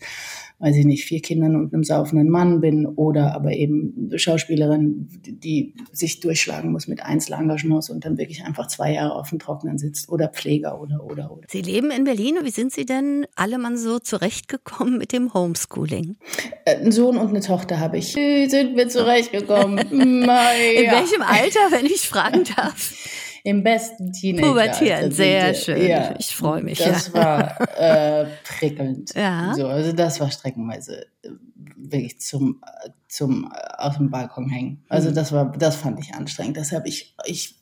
weiß 0.63 0.77
ich 0.77 0.85
nicht, 0.85 1.05
vier 1.05 1.21
Kindern 1.21 1.57
und 1.57 1.75
einem 1.75 1.83
saufenden 1.83 2.31
Mann 2.31 2.61
bin 2.61 2.87
oder 2.87 3.35
aber 3.35 3.51
eben 3.51 4.13
Schauspielerin, 4.15 5.09
die 5.27 5.75
sich 5.91 6.21
durchschlagen 6.21 6.71
muss 6.71 6.87
mit 6.87 7.03
Einzelengagements 7.03 7.91
und 7.91 8.05
dann 8.05 8.17
wirklich 8.17 8.45
einfach 8.45 8.69
zwei 8.69 8.93
Jahre 8.93 9.17
auf 9.17 9.31
dem 9.31 9.41
Trockenen 9.41 9.79
sitzt 9.79 10.09
oder 10.09 10.29
Pfleger 10.29 10.81
oder, 10.81 11.03
oder, 11.03 11.33
oder. 11.33 11.49
Sie 11.51 11.63
leben 11.63 11.91
in 11.91 12.05
Berlin. 12.05 12.39
Wie 12.43 12.51
sind 12.51 12.73
Sie 12.73 12.87
denn 12.87 13.27
alle 13.35 13.59
Mann 13.59 13.77
so 13.77 13.99
zurechtgekommen 13.99 14.99
mit 14.99 15.13
dem 15.13 15.35
Homeschooling? 15.35 16.17
Äh, 16.65 16.77
ein 16.77 16.93
Sohn 16.93 17.17
und 17.17 17.31
eine 17.31 17.41
Tochter 17.41 17.81
habe 17.81 17.99
ich. 17.99 18.13
Sind 18.13 18.77
wir 18.77 18.89
zurechtgekommen? 18.89 19.79
in 19.91 20.27
welchem 20.29 21.23
Alter, 21.23 21.73
wenn 21.73 21.87
ich 21.87 22.09
fragen 22.09 22.45
darf? 22.57 22.95
im 23.45 23.63
besten 23.65 24.13
Teenager. 24.13 24.49
Pubertieren, 24.49 25.11
sehr 25.11 25.55
schön. 25.55 25.87
Ja, 25.89 26.15
ich 26.19 26.35
freue 26.35 26.63
mich. 26.63 26.79
Das 26.79 27.09
ja. 27.09 27.15
war 27.15 27.61
äh, 27.77 28.27
prickelnd. 28.45 29.15
Ja. 29.15 29.55
So, 29.57 29.67
also 29.67 29.93
das 29.93 30.21
war 30.21 30.31
streckenweise 30.31 31.07
äh, 31.23 31.31
wirklich 31.77 32.21
zum, 32.21 32.63
zum 33.09 33.53
äh, 33.53 33.83
aus 33.83 33.97
dem 33.97 34.11
Balkon 34.11 34.49
hängen. 34.49 34.85
Also 34.89 35.11
mhm. 35.11 35.15
das 35.15 35.33
war, 35.33 35.51
das 35.51 35.77
fand 35.77 35.99
ich 35.99 36.15
anstrengend. 36.15 36.57
Deshalb 36.57 36.87
ich, 36.87 37.17
ich 37.25 37.61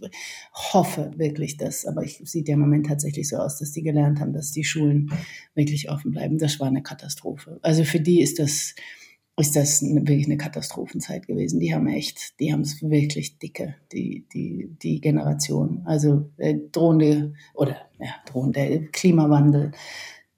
hoffe 0.53 1.13
wirklich, 1.17 1.57
dass, 1.57 1.87
aber 1.87 2.05
es 2.05 2.19
sieht 2.19 2.49
ja 2.49 2.55
im 2.55 2.61
Moment 2.61 2.87
tatsächlich 2.87 3.29
so 3.29 3.37
aus, 3.37 3.59
dass 3.59 3.73
die 3.73 3.83
gelernt 3.83 4.21
haben, 4.21 4.35
dass 4.35 4.53
die 4.53 4.65
Schulen 4.65 5.11
wirklich 5.55 5.91
offen 5.91 6.11
bleiben. 6.11 6.37
Das 6.37 6.61
war 6.61 6.67
eine 6.67 6.83
Katastrophe. 6.83 7.59
Also 7.63 7.85
für 7.85 8.01
die 8.01 8.21
ist 8.21 8.39
das 8.39 8.75
ist 9.37 9.57
das 9.57 9.83
wirklich 9.83 10.27
eine 10.27 10.37
Katastrophenzeit 10.37 11.27
gewesen. 11.27 11.61
Die 11.61 11.75
haben 11.75 11.87
echt, 11.89 12.39
die 12.41 12.53
haben 12.53 12.61
es 12.61 12.83
wirklich 12.83 13.39
dicke, 13.39 13.77
die, 13.93 14.27
die, 14.33 14.77
die 14.83 15.01
Generation. 15.01 15.83
Also 15.85 16.31
äh, 16.37 16.57
drohende, 16.73 17.33
oder 17.55 17.77
ja, 17.99 18.15
drohende 18.27 18.89
Klimawandel, 18.93 19.73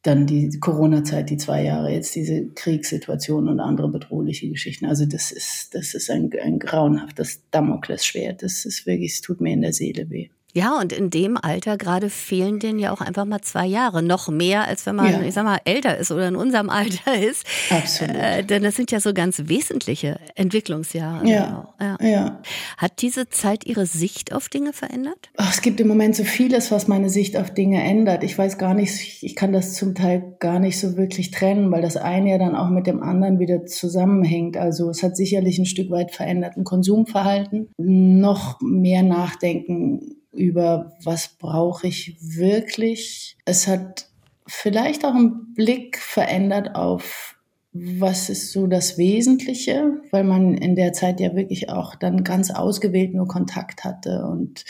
dann 0.03 0.27
die 0.27 0.59
Corona-Zeit, 0.59 1.31
die 1.31 1.37
zwei 1.37 1.65
Jahre, 1.65 1.93
jetzt 1.93 2.15
diese 2.15 2.47
Kriegssituation 2.49 3.49
und 3.49 3.61
andere 3.61 3.89
bedrohliche 3.89 4.49
Geschichten. 4.49 4.87
Also 4.87 5.07
das 5.07 5.31
ist, 5.31 5.75
das 5.75 5.95
ist 5.95 6.11
ein, 6.11 6.31
ein 6.43 6.59
grauenhaftes 6.59 7.43
Damoklesschwert. 7.51 8.43
Das 8.43 8.65
ist 8.65 8.85
wirklich, 8.85 9.13
es 9.15 9.21
tut 9.21 9.41
mir 9.41 9.53
in 9.53 9.63
der 9.63 9.73
Seele 9.73 10.11
weh. 10.11 10.29
Ja, 10.55 10.79
und 10.79 10.93
in 10.93 11.09
dem 11.09 11.39
Alter 11.39 11.79
gerade 11.79 12.11
fehlen 12.11 12.59
denen 12.59 12.79
ja 12.79 12.93
auch 12.93 13.01
einfach 13.01 13.25
mal 13.25 13.41
zwei 13.41 13.67
Jahre. 13.67 14.03
Noch 14.03 14.29
mehr, 14.29 14.67
als 14.69 14.85
wenn 14.85 14.97
man, 14.97 15.11
ja. 15.11 15.23
ich 15.23 15.33
sag 15.33 15.45
mal, 15.45 15.61
älter 15.65 15.97
ist 15.97 16.11
oder 16.11 16.29
in 16.29 16.37
unserem 16.37 16.69
Alter 16.83 17.19
ist. 17.19 17.47
Absolut. 17.71 18.17
Äh, 18.17 18.45
denn 18.45 18.63
das 18.63 18.77
sind 18.77 18.91
ja 18.91 19.01
so 19.01 19.15
ganz 19.15 19.43
wesentliche 19.47 20.19
Entwicklungsjahre. 20.35 21.27
Ja. 21.27 21.75
ja. 21.81 21.97
ja. 22.01 22.43
Hat 22.77 23.01
diese 23.01 23.31
Zeit 23.31 23.65
Ihre 23.65 23.87
Sicht 23.87 24.35
auf 24.35 24.51
Dinge 24.51 24.75
verändert? 24.75 25.31
Ach, 25.39 25.53
es 25.53 25.63
gibt 25.63 25.81
im 25.81 25.89
Moment 25.89 26.17
so 26.17 26.25
vieles, 26.25 26.71
was 26.71 26.87
meine 26.87 27.09
Sicht 27.09 27.37
auf 27.39 27.55
Dinge 27.55 27.83
ändert. 27.83 28.23
Ich 28.23 28.37
weiß 28.37 28.59
gar 28.59 28.75
nicht, 28.75 29.23
ich 29.23 29.35
kann 29.35 29.53
das 29.55 29.75
zum 29.75 29.95
Teil 29.95 30.37
gar 30.39 30.59
nicht 30.59 30.79
so 30.79 30.99
wirklich 30.99 31.31
trennen, 31.31 31.71
weil 31.71 31.81
das 31.81 31.97
eine 31.97 32.31
ja 32.31 32.39
dann 32.39 32.57
auch 32.57 32.69
mit 32.69 32.87
dem 32.87 33.03
anderen 33.03 33.39
wieder 33.39 33.65
zusammenhängt. 33.65 34.59
Also 34.59 34.91
es 34.91 35.03
hat 35.03 35.17
sicherlich 35.17 35.59
ein 35.59 35.67
Stück 35.67 35.91
weit 35.91 36.15
verändert 36.15 36.59
ein 36.59 36.65
Konsumverhalten. 36.65 37.71
Noch 37.79 38.61
mehr 38.61 39.03
nachdenken 39.03 40.19
über 40.33 40.93
was 41.05 41.29
brauche 41.39 41.87
ich 41.87 42.17
wirklich. 42.21 43.37
Es 43.45 43.67
hat 43.67 44.09
vielleicht 44.47 45.05
auch 45.05 45.15
einen 45.15 45.55
Blick 45.55 45.99
verändert 45.99 46.75
auf 46.75 47.37
was 47.75 48.29
ist 48.29 48.53
so 48.53 48.67
das 48.67 48.99
Wesentliche, 48.99 50.03
weil 50.11 50.25
man 50.25 50.55
in 50.55 50.77
der 50.77 50.93
Zeit 50.93 51.21
ja 51.21 51.35
wirklich 51.35 51.71
auch 51.71 51.95
dann 51.95 52.23
ganz 52.23 52.51
ausgewählt 52.51 53.15
nur 53.15 53.27
Kontakt 53.27 53.85
hatte 53.85 54.27
und 54.27 54.67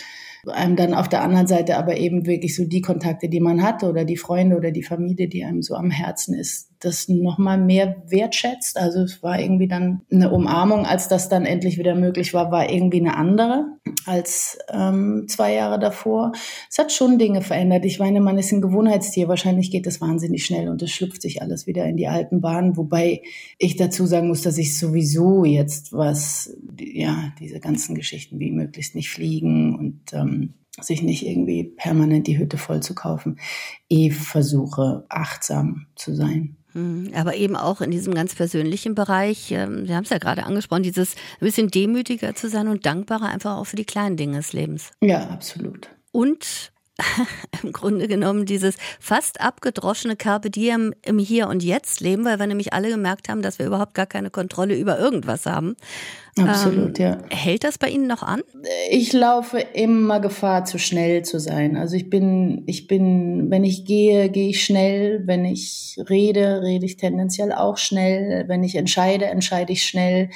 einem 0.47 0.77
dann 0.77 0.95
auf 0.95 1.09
der 1.09 1.23
anderen 1.23 1.49
Seite 1.49 1.77
aber 1.77 1.97
eben 1.97 2.27
wirklich 2.27 2.55
so 2.55 2.65
die 2.65 2.81
Kontakte, 2.81 3.29
die 3.29 3.41
man 3.41 3.63
hatte 3.63 3.89
oder 3.89 4.05
die 4.05 4.17
Freunde 4.17 4.57
oder 4.57 4.71
die 4.71 4.85
Familie, 4.85 5.29
die 5.29 5.45
einem 5.45 5.63
so 5.63 5.75
am 5.75 5.91
Herzen 5.91 6.35
ist, 6.35 6.71
das 6.85 7.09
nochmal 7.09 7.59
mehr 7.59 8.03
wertschätzt. 8.07 8.77
Also 8.77 9.01
es 9.01 9.23
war 9.23 9.41
irgendwie 9.41 9.69
dann 9.69 10.03
eine 10.11 10.31
Umarmung, 10.31 10.85
als 10.87 11.09
das 11.09 11.29
dann 11.29 11.47
endlich 11.47 11.79
wieder 11.79 11.95
möglich 11.95 12.35
war, 12.35 12.51
war 12.51 12.71
irgendwie 12.71 13.01
eine 13.01 13.17
andere 13.17 13.67
als 14.07 14.59
ähm, 14.69 15.27
zwei 15.29 15.55
Jahre 15.55 15.79
davor. 15.79 16.33
Es 16.71 16.79
hat 16.79 16.93
schon 16.93 17.19
Dinge 17.19 17.43
verändert. 17.43 17.85
Ich 17.85 17.99
meine, 17.99 18.21
man 18.21 18.39
ist 18.39 18.53
ein 18.53 18.61
Gewohnheitstier. 18.61 19.29
Wahrscheinlich 19.29 19.71
geht 19.71 19.87
das 19.87 20.01
wahnsinnig 20.01 20.45
schnell 20.45 20.69
und 20.69 20.83
es 20.83 20.91
schlüpft 20.91 21.23
sich 21.23 21.43
alles 21.43 21.67
wieder 21.67 21.87
in 21.87 21.97
die 21.97 22.09
alten 22.09 22.41
Bahnen. 22.41 22.77
Wobei 22.77 23.23
ich 23.59 23.77
dazu 23.77 24.07
sagen 24.07 24.29
muss, 24.29 24.43
dass 24.43 24.59
ich 24.59 24.79
sowieso 24.79 25.45
jetzt 25.45 25.93
was, 25.93 26.57
ja, 26.79 27.33
diese 27.39 27.61
ganzen 27.61 27.95
Geschichten 27.95 28.39
wie 28.39 28.51
möglichst 28.51 28.95
nicht 28.95 29.11
fliegen 29.11 29.77
und 29.79 30.13
ähm, 30.13 30.55
sich 30.81 31.03
nicht 31.03 31.27
irgendwie 31.27 31.65
permanent 31.65 32.27
die 32.27 32.39
Hütte 32.39 32.57
voll 32.57 32.81
zu 32.81 32.95
kaufen, 32.95 33.39
eh 33.89 34.11
versuche, 34.11 35.05
achtsam 35.09 35.87
zu 35.95 36.15
sein. 36.15 36.57
Hm, 36.73 37.13
aber 37.15 37.35
eben 37.35 37.57
auch 37.57 37.81
in 37.81 37.91
diesem 37.91 38.15
ganz 38.15 38.35
persönlichen 38.35 38.95
Bereich, 38.95 39.51
ähm, 39.53 39.87
Sie 39.87 39.95
haben 39.95 40.05
es 40.05 40.11
ja 40.11 40.19
gerade 40.19 40.45
angesprochen, 40.45 40.83
dieses 40.83 41.15
ein 41.15 41.47
bisschen 41.47 41.69
demütiger 41.69 42.35
zu 42.35 42.49
sein 42.49 42.69
und 42.69 42.87
dankbarer 42.87 43.27
einfach 43.27 43.57
auch 43.57 43.67
für 43.67 43.77
die 43.77 43.85
kleinen 43.85 44.17
Dinge 44.17 44.39
des 44.39 44.53
Lebens. 44.53 44.91
Ja, 45.01 45.29
absolut. 45.29 45.89
Und 46.13 46.73
im 47.63 47.73
Grunde 47.73 48.09
genommen 48.09 48.47
dieses 48.47 48.77
fast 49.01 49.41
abgedroschene 49.41 50.17
Carpe 50.17 50.51
Diem 50.51 50.95
im 51.03 51.19
Hier 51.19 51.49
und 51.49 51.63
Jetzt 51.63 52.01
leben, 52.01 52.25
weil 52.25 52.39
wir 52.39 52.47
nämlich 52.47 52.73
alle 52.73 52.91
gemerkt 52.91 53.29
haben, 53.29 53.43
dass 53.43 53.59
wir 53.59 53.67
überhaupt 53.67 53.95
gar 53.95 54.07
keine 54.07 54.31
Kontrolle 54.31 54.77
über 54.77 54.99
irgendwas 54.99 55.47
haben. 55.47 55.77
Absolut, 56.39 56.99
ähm, 56.99 57.05
ja. 57.05 57.19
Hält 57.29 57.63
das 57.63 57.77
bei 57.77 57.89
Ihnen 57.89 58.07
noch 58.07 58.23
an? 58.23 58.41
Ich 58.91 59.13
laufe 59.13 59.59
immer 59.59 60.19
Gefahr, 60.19 60.65
zu 60.65 60.79
schnell 60.79 61.23
zu 61.25 61.39
sein. 61.39 61.77
Also 61.77 61.95
ich 61.95 62.09
bin, 62.09 62.63
ich 62.67 62.87
bin, 62.87 63.51
wenn 63.51 63.65
ich 63.65 63.85
gehe, 63.85 64.31
gehe 64.31 64.49
ich 64.49 64.65
schnell. 64.65 65.23
Wenn 65.27 65.45
ich 65.45 65.99
rede, 66.09 66.63
rede 66.63 66.87
ich 66.87 66.97
tendenziell 66.97 67.53
auch 67.53 67.77
schnell. 67.77 68.49
Wenn 68.49 68.65
ich 68.65 68.77
entscheide, 68.77 69.27
entscheide 69.27 69.75
ich 69.75 69.85
schnell. 69.85 70.31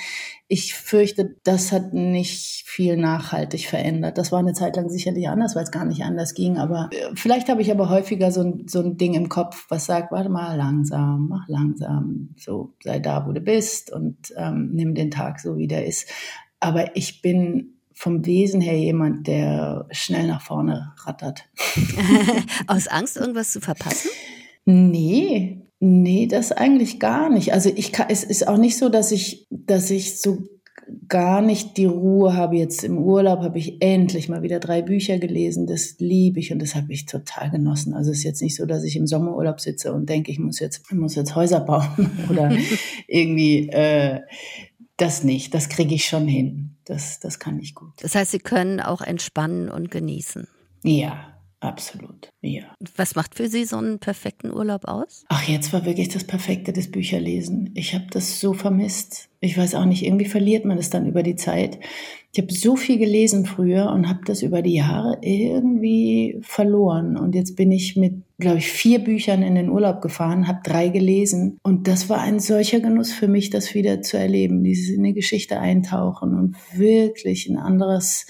Ich 0.49 0.75
fürchte, 0.75 1.37
das 1.43 1.73
hat 1.73 1.93
nicht 1.93 2.63
viel 2.67 2.97
nachhaltig 2.97 3.67
verändert. 3.67 4.17
Das 4.17 4.31
war 4.31 4.39
eine 4.39 4.53
Zeit 4.53 4.77
lang 4.77 4.89
sicherlich 4.89 5.29
anders, 5.29 5.57
weil 5.57 5.65
es 5.65 5.73
gar 5.73 5.85
nicht 5.85 6.05
anders 6.05 6.35
ging. 6.35 6.59
Aber 6.59 6.89
äh, 6.93 7.11
vielleicht 7.15 7.49
habe 7.49 7.63
ich 7.63 7.71
aber 7.71 7.89
häufiger 7.91 8.31
so 8.31 8.43
ein, 8.43 8.69
so 8.69 8.81
ein 8.81 8.97
Ding 8.97 9.15
im 9.15 9.29
Kopf, 9.29 9.67
was 9.71 9.87
sagt, 9.87 10.13
warte 10.13 10.29
mal, 10.29 10.57
langsam, 10.57 11.27
mach 11.29 11.49
langsam, 11.49 12.35
so 12.37 12.75
sei 12.83 13.01
da, 13.01 13.27
wo 13.27 13.33
du 13.33 13.41
bist 13.41 13.93
und 13.93 14.33
ähm, 14.37 14.71
nimm 14.73 14.95
den 14.95 15.11
Tag 15.11 15.41
so, 15.41 15.57
wie 15.57 15.67
der 15.67 15.87
ist. 15.87 16.09
Aber 16.61 16.97
ich 16.97 17.23
bin 17.23 17.77
vom 17.93 18.25
Wesen 18.27 18.61
her 18.61 18.79
jemand, 18.79 19.27
der 19.27 19.87
schnell 19.91 20.27
nach 20.27 20.43
vorne 20.43 20.93
rattert. 20.99 21.49
Aus 22.67 22.89
Angst, 22.89 23.17
irgendwas 23.17 23.53
zu 23.53 23.61
verpassen? 23.61 24.11
Nee, 24.67 25.66
Nee, 25.79 26.27
das 26.27 26.53
eigentlich 26.53 26.99
gar 26.99 27.29
nicht. 27.29 27.53
Also 27.53 27.71
ich 27.75 27.93
kann, 27.93 28.07
es 28.09 28.25
ist 28.25 28.49
auch 28.49 28.57
nicht 28.57 28.79
so, 28.79 28.89
dass 28.89 29.13
ich, 29.13 29.47
dass 29.51 29.91
ich 29.91 30.21
so 30.21 30.39
gar 31.09 31.43
nicht 31.43 31.77
die 31.77 31.85
Ruhe 31.85 32.35
habe. 32.35 32.57
Jetzt 32.57 32.85
im 32.85 32.99
Urlaub 32.99 33.41
habe 33.41 33.59
ich 33.59 33.83
endlich 33.83 34.29
mal 34.29 34.43
wieder 34.43 34.61
drei 34.61 34.83
Bücher 34.83 35.19
gelesen. 35.19 35.67
Das 35.67 35.97
liebe 35.99 36.41
ich 36.41 36.53
und 36.53 36.61
das 36.61 36.75
habe 36.75 36.93
ich 36.93 37.07
total 37.07 37.51
genossen. 37.51 37.93
Also 37.93 38.11
es 38.11 38.19
ist 38.19 38.25
jetzt 38.25 38.43
nicht 38.43 38.57
so, 38.57 38.67
dass 38.67 38.85
ich 38.85 38.97
im 38.97 39.07
Sommerurlaub 39.07 39.61
sitze 39.61 39.93
und 39.93 40.09
denke, 40.09 40.31
ich 40.31 40.39
muss 40.39 40.61
jetzt, 40.61 40.83
ich 40.91 40.97
muss 40.97 41.15
jetzt 41.15 41.35
Häuser 41.35 41.61
bauen 41.61 42.11
oder 42.31 42.51
irgendwie 43.07 43.69
äh, 43.69 44.21
das 44.97 45.25
nicht. 45.25 45.55
Das 45.55 45.69
kriege 45.69 45.95
ich 45.95 46.07
schon 46.07 46.27
hin. 46.27 46.77
Das, 46.85 47.21
das 47.21 47.39
kann 47.39 47.59
ich 47.59 47.75
gut. 47.75 47.93
Das 48.01 48.15
heißt, 48.15 48.31
Sie 48.31 48.39
können 48.39 48.81
auch 48.81 49.03
entspannen 49.03 49.69
und 49.69 49.91
genießen. 49.91 50.47
Ja, 50.85 51.36
Absolut, 51.67 52.31
ja. 52.43 52.63
Was 52.95 53.17
macht 53.17 53.35
für 53.35 53.49
Sie 53.49 53.65
so 53.65 53.77
einen 53.77 53.99
perfekten 53.99 54.53
Urlaub 54.53 54.85
aus? 54.85 55.25
Ach, 55.29 55.43
jetzt 55.49 55.73
war 55.73 55.85
wirklich 55.85 56.09
das 56.09 56.23
Perfekte, 56.23 56.73
das 56.73 56.89
Bücherlesen. 56.89 57.73
Ich 57.75 57.93
habe 57.93 58.07
das 58.09 58.39
so 58.39 58.53
vermisst. 58.53 59.29
Ich 59.41 59.59
weiß 59.59 59.75
auch 59.75 59.85
nicht, 59.85 60.05
irgendwie 60.05 60.27
verliert 60.27 60.65
man 60.65 60.79
es 60.79 60.91
dann 60.91 61.09
über 61.09 61.25
die 61.25 61.35
Zeit. 61.35 61.81
Ich 62.33 62.41
habe 62.41 62.53
so 62.53 62.77
viel 62.77 62.99
gelesen 62.99 63.47
früher 63.47 63.91
und 63.91 64.09
habe 64.09 64.21
das 64.27 64.43
über 64.43 64.63
die 64.63 64.75
Jahre 64.75 65.19
irgendwie 65.23 66.39
verloren. 66.43 67.17
Und 67.17 67.35
jetzt 67.35 67.57
bin 67.57 67.73
ich 67.73 67.97
mit, 67.97 68.23
glaube 68.39 68.59
ich, 68.59 68.69
vier 68.69 69.01
Büchern 69.01 69.43
in 69.43 69.57
den 69.57 69.69
Urlaub 69.69 70.01
gefahren, 70.03 70.47
habe 70.47 70.61
drei 70.63 70.89
gelesen. 70.89 71.59
Und 71.65 71.89
das 71.89 72.09
war 72.09 72.21
ein 72.21 72.39
solcher 72.39 72.79
Genuss 72.79 73.11
für 73.11 73.27
mich, 73.27 73.51
das 73.51 73.75
wieder 73.75 74.03
zu 74.03 74.19
erleben, 74.19 74.63
dieses 74.63 74.95
in 74.95 75.03
die 75.03 75.15
Geschichte 75.15 75.59
eintauchen 75.59 76.35
und 76.35 76.57
wirklich 76.79 77.49
ein 77.49 77.57
anderes 77.57 78.27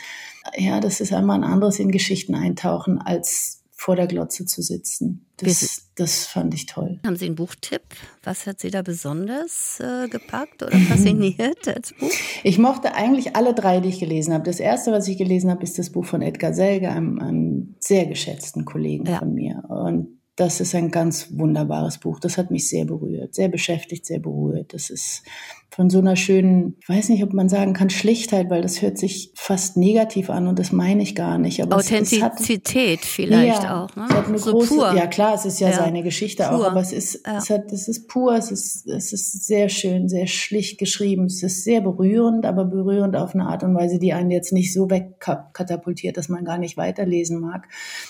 ja, 0.56 0.80
das 0.80 1.00
ist 1.00 1.12
einmal 1.12 1.38
ein 1.38 1.50
anderes 1.50 1.78
in 1.78 1.90
Geschichten 1.90 2.34
eintauchen, 2.34 2.98
als 2.98 3.62
vor 3.78 3.94
der 3.94 4.06
Glotze 4.06 4.46
zu 4.46 4.62
sitzen. 4.62 5.26
Das, 5.36 5.90
das 5.96 6.24
fand 6.24 6.54
ich 6.54 6.64
toll. 6.64 6.98
Haben 7.04 7.16
Sie 7.16 7.26
einen 7.26 7.34
Buchtipp? 7.34 7.82
Was 8.24 8.46
hat 8.46 8.58
Sie 8.58 8.70
da 8.70 8.80
besonders 8.80 9.78
äh, 9.80 10.08
gepackt 10.08 10.62
oder 10.62 10.76
fasziniert 10.78 11.68
als 11.74 11.92
Buch? 11.92 12.10
Ich 12.42 12.58
mochte 12.58 12.94
eigentlich 12.94 13.36
alle 13.36 13.52
drei, 13.52 13.80
die 13.80 13.90
ich 13.90 14.00
gelesen 14.00 14.32
habe. 14.32 14.44
Das 14.44 14.60
erste, 14.60 14.92
was 14.92 15.06
ich 15.08 15.18
gelesen 15.18 15.50
habe, 15.50 15.62
ist 15.62 15.78
das 15.78 15.90
Buch 15.90 16.06
von 16.06 16.22
Edgar 16.22 16.54
Selge, 16.54 16.88
einem, 16.88 17.18
einem 17.18 17.74
sehr 17.78 18.06
geschätzten 18.06 18.64
Kollegen 18.64 19.04
ja. 19.04 19.18
von 19.18 19.34
mir. 19.34 19.62
Und 19.68 20.20
das 20.36 20.60
ist 20.60 20.74
ein 20.74 20.90
ganz 20.90 21.28
wunderbares 21.32 21.98
Buch. 21.98 22.18
Das 22.18 22.38
hat 22.38 22.50
mich 22.50 22.68
sehr 22.68 22.86
berührt, 22.86 23.34
sehr 23.34 23.48
beschäftigt, 23.48 24.06
sehr 24.06 24.20
berührt. 24.20 24.72
Das 24.72 24.88
ist 24.88 25.22
von 25.70 25.90
so 25.90 25.98
einer 25.98 26.16
schönen, 26.16 26.76
ich 26.80 26.88
weiß 26.88 27.08
nicht, 27.10 27.22
ob 27.22 27.32
man 27.32 27.48
sagen 27.48 27.72
kann, 27.72 27.90
Schlichtheit, 27.90 28.48
weil 28.50 28.62
das 28.62 28.82
hört 28.82 28.96
sich 28.96 29.32
fast 29.34 29.76
negativ 29.76 30.30
an 30.30 30.46
und 30.46 30.58
das 30.58 30.72
meine 30.72 31.02
ich 31.02 31.14
gar 31.14 31.38
nicht. 31.38 31.62
Aber 31.62 31.76
Authentizität 31.76 33.00
es, 33.00 33.00
es 33.00 33.02
hat, 33.02 33.04
vielleicht 33.04 33.62
ja, 33.62 33.84
auch. 33.84 33.96
Ne? 33.96 34.06
Es 34.08 34.14
hat 34.14 34.28
eine 34.28 34.38
so 34.38 34.52
große, 34.52 34.74
pur. 34.74 34.94
Ja 34.94 35.06
klar, 35.06 35.34
es 35.34 35.44
ist 35.44 35.60
ja, 35.60 35.68
ja. 35.68 35.76
seine 35.76 36.02
Geschichte 36.02 36.44
pur. 36.44 36.52
auch, 36.52 36.70
aber 36.70 36.80
es 36.80 36.92
ist, 36.92 37.26
ja. 37.26 37.38
es 37.38 37.50
hat, 37.50 37.72
es 37.72 37.88
ist 37.88 38.08
pur, 38.08 38.34
es 38.34 38.50
ist, 38.50 38.86
es 38.86 39.12
ist 39.12 39.46
sehr 39.46 39.68
schön, 39.68 40.08
sehr 40.08 40.26
schlicht 40.26 40.78
geschrieben. 40.78 41.26
Es 41.26 41.42
ist 41.42 41.64
sehr 41.64 41.80
berührend, 41.80 42.46
aber 42.46 42.64
berührend 42.64 43.16
auf 43.16 43.34
eine 43.34 43.46
Art 43.46 43.62
und 43.62 43.74
Weise, 43.74 43.98
die 43.98 44.12
einen 44.12 44.30
jetzt 44.30 44.52
nicht 44.52 44.72
so 44.72 44.88
wegkatapultiert, 44.88 46.16
dass 46.16 46.28
man 46.28 46.44
gar 46.44 46.58
nicht 46.58 46.76
weiterlesen 46.76 47.40
mag. 47.40 47.68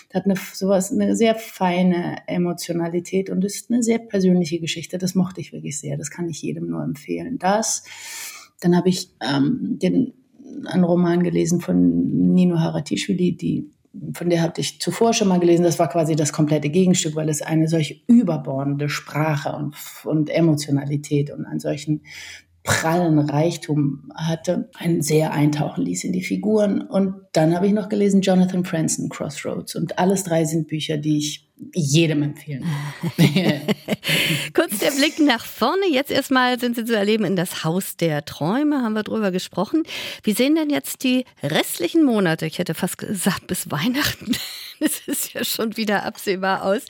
Es 0.08 0.14
hat 0.14 0.26
eine, 0.26 0.34
sowas, 0.52 0.92
eine 0.92 1.16
sehr 1.16 1.34
feine 1.34 2.18
Emotionalität 2.26 3.30
und 3.30 3.44
ist 3.44 3.70
eine 3.70 3.82
sehr 3.82 3.98
persönliche 3.98 4.60
Geschichte. 4.60 4.98
Das 4.98 5.14
mochte 5.14 5.40
ich 5.40 5.52
wirklich 5.52 5.80
sehr. 5.80 5.96
Das 5.96 6.10
kann 6.10 6.28
ich 6.28 6.42
jedem 6.42 6.68
nur 6.68 6.84
empfehlen 6.84 7.38
das. 7.46 7.84
Dann 8.60 8.76
habe 8.76 8.88
ich 8.88 9.10
ähm, 9.20 9.78
den, 9.80 10.12
einen 10.66 10.84
Roman 10.84 11.22
gelesen 11.22 11.60
von 11.60 12.32
Nino 12.34 12.58
Haratischvili, 12.58 13.36
die 13.36 13.70
von 14.12 14.28
der 14.28 14.42
hatte 14.42 14.60
ich 14.60 14.80
zuvor 14.80 15.14
schon 15.14 15.28
mal 15.28 15.40
gelesen. 15.40 15.62
Das 15.62 15.78
war 15.78 15.88
quasi 15.88 16.16
das 16.16 16.32
komplette 16.32 16.68
Gegenstück, 16.68 17.16
weil 17.16 17.30
es 17.30 17.40
eine 17.40 17.66
solche 17.68 17.96
überbordende 18.06 18.90
Sprache 18.90 19.56
und, 19.56 19.74
und 20.04 20.28
Emotionalität 20.28 21.30
und 21.30 21.46
einen 21.46 21.60
solchen 21.60 22.02
prallen 22.62 23.20
Reichtum 23.20 24.10
hatte, 24.14 24.68
einen 24.74 25.00
sehr 25.00 25.32
eintauchen 25.32 25.84
ließ 25.84 26.04
in 26.04 26.12
die 26.12 26.22
Figuren. 26.22 26.82
Und 26.82 27.14
dann 27.32 27.54
habe 27.54 27.68
ich 27.68 27.72
noch 27.72 27.88
gelesen 27.88 28.20
Jonathan 28.20 28.64
Franzen, 28.64 29.08
Crossroads. 29.08 29.76
Und 29.76 29.98
alles 29.98 30.24
drei 30.24 30.44
sind 30.44 30.66
Bücher, 30.66 30.98
die 30.98 31.18
ich 31.18 31.48
jedem 31.74 32.22
empfehlen. 32.22 32.64
Kurz 34.54 34.78
der 34.78 34.90
Blick 34.90 35.18
nach 35.18 35.44
vorne. 35.44 35.86
Jetzt 35.90 36.10
erstmal 36.10 36.58
sind 36.58 36.76
Sie 36.76 36.84
zu 36.84 36.96
erleben 36.96 37.24
in 37.24 37.36
das 37.36 37.64
Haus 37.64 37.96
der 37.96 38.24
Träume, 38.24 38.82
haben 38.82 38.94
wir 38.94 39.02
drüber 39.02 39.30
gesprochen. 39.30 39.82
Wie 40.22 40.32
sehen 40.32 40.54
denn 40.54 40.70
jetzt 40.70 41.02
die 41.02 41.24
restlichen 41.42 42.04
Monate, 42.04 42.46
ich 42.46 42.58
hätte 42.58 42.74
fast 42.74 42.98
gesagt 42.98 43.46
bis 43.46 43.70
Weihnachten, 43.70 44.32
das 44.80 45.00
ist 45.06 45.32
ja 45.34 45.44
schon 45.44 45.76
wieder 45.76 46.04
absehbar 46.04 46.64
aus, 46.64 46.82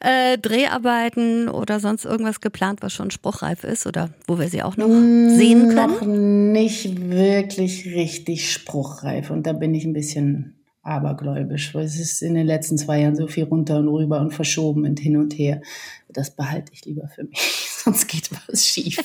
äh, 0.00 0.38
Dreharbeiten 0.38 1.48
oder 1.48 1.80
sonst 1.80 2.04
irgendwas 2.04 2.40
geplant, 2.40 2.82
was 2.82 2.92
schon 2.92 3.10
spruchreif 3.10 3.64
ist 3.64 3.86
oder 3.86 4.10
wo 4.26 4.38
wir 4.38 4.48
sie 4.48 4.62
auch 4.62 4.76
noch 4.76 4.88
mm, 4.88 5.30
sehen 5.30 5.68
können? 5.68 5.92
Noch 5.92 6.02
nicht 6.02 7.10
wirklich 7.10 7.86
richtig 7.86 8.52
spruchreif 8.52 9.30
und 9.30 9.46
da 9.46 9.52
bin 9.52 9.74
ich 9.74 9.84
ein 9.84 9.92
bisschen 9.92 10.59
abergläubisch, 10.82 11.74
weil 11.74 11.84
es 11.84 12.00
ist 12.00 12.22
in 12.22 12.34
den 12.34 12.46
letzten 12.46 12.78
zwei 12.78 13.00
Jahren 13.00 13.14
so 13.14 13.26
viel 13.26 13.44
runter 13.44 13.78
und 13.78 13.88
rüber 13.88 14.20
und 14.20 14.32
verschoben 14.32 14.86
und 14.86 14.98
hin 14.98 15.16
und 15.16 15.34
her. 15.34 15.60
Das 16.08 16.34
behalte 16.34 16.72
ich 16.72 16.84
lieber 16.86 17.06
für 17.08 17.24
mich, 17.24 17.38
sonst 17.84 18.08
geht 18.08 18.30
was 18.48 18.66
schief. 18.66 18.98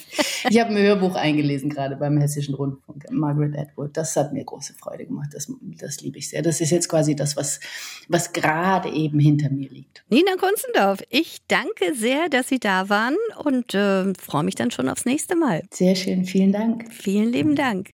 Ich 0.50 0.60
habe 0.60 0.72
ein 0.72 0.78
Hörbuch 0.78 1.16
eingelesen, 1.16 1.70
gerade 1.70 1.98
beim 1.98 2.18
Hessischen 2.18 2.56
Rundfunk, 2.56 3.06
Margaret 3.12 3.58
Atwood. 3.58 3.96
Das 3.96 4.16
hat 4.16 4.34
mir 4.34 4.44
große 4.44 4.74
Freude 4.74 5.06
gemacht. 5.06 5.30
Das, 5.34 5.52
das 5.78 6.02
liebe 6.02 6.18
ich 6.18 6.30
sehr. 6.30 6.42
Das 6.42 6.62
ist 6.62 6.72
jetzt 6.72 6.88
quasi 6.88 7.16
das, 7.16 7.36
was, 7.36 7.60
was 8.08 8.32
gerade 8.32 8.90
eben 8.90 9.20
hinter 9.20 9.50
mir 9.50 9.70
liegt. 9.70 10.04
Nina 10.10 10.36
Kunzendorf, 10.38 11.04
ich 11.10 11.40
danke 11.48 11.94
sehr, 11.94 12.30
dass 12.30 12.48
Sie 12.48 12.60
da 12.60 12.90
waren 12.90 13.18
und 13.44 13.74
äh, 13.76 14.14
freue 14.20 14.44
mich 14.44 14.56
dann 14.56 14.72
schon 14.72 14.90
aufs 14.90 15.06
nächste 15.06 15.36
Mal. 15.36 15.64
Sehr 15.72 15.96
schön, 15.96 16.26
vielen 16.26 16.52
Dank. 16.52 16.92
Vielen 16.92 17.32
lieben 17.32 17.56
Dank. 17.56 17.84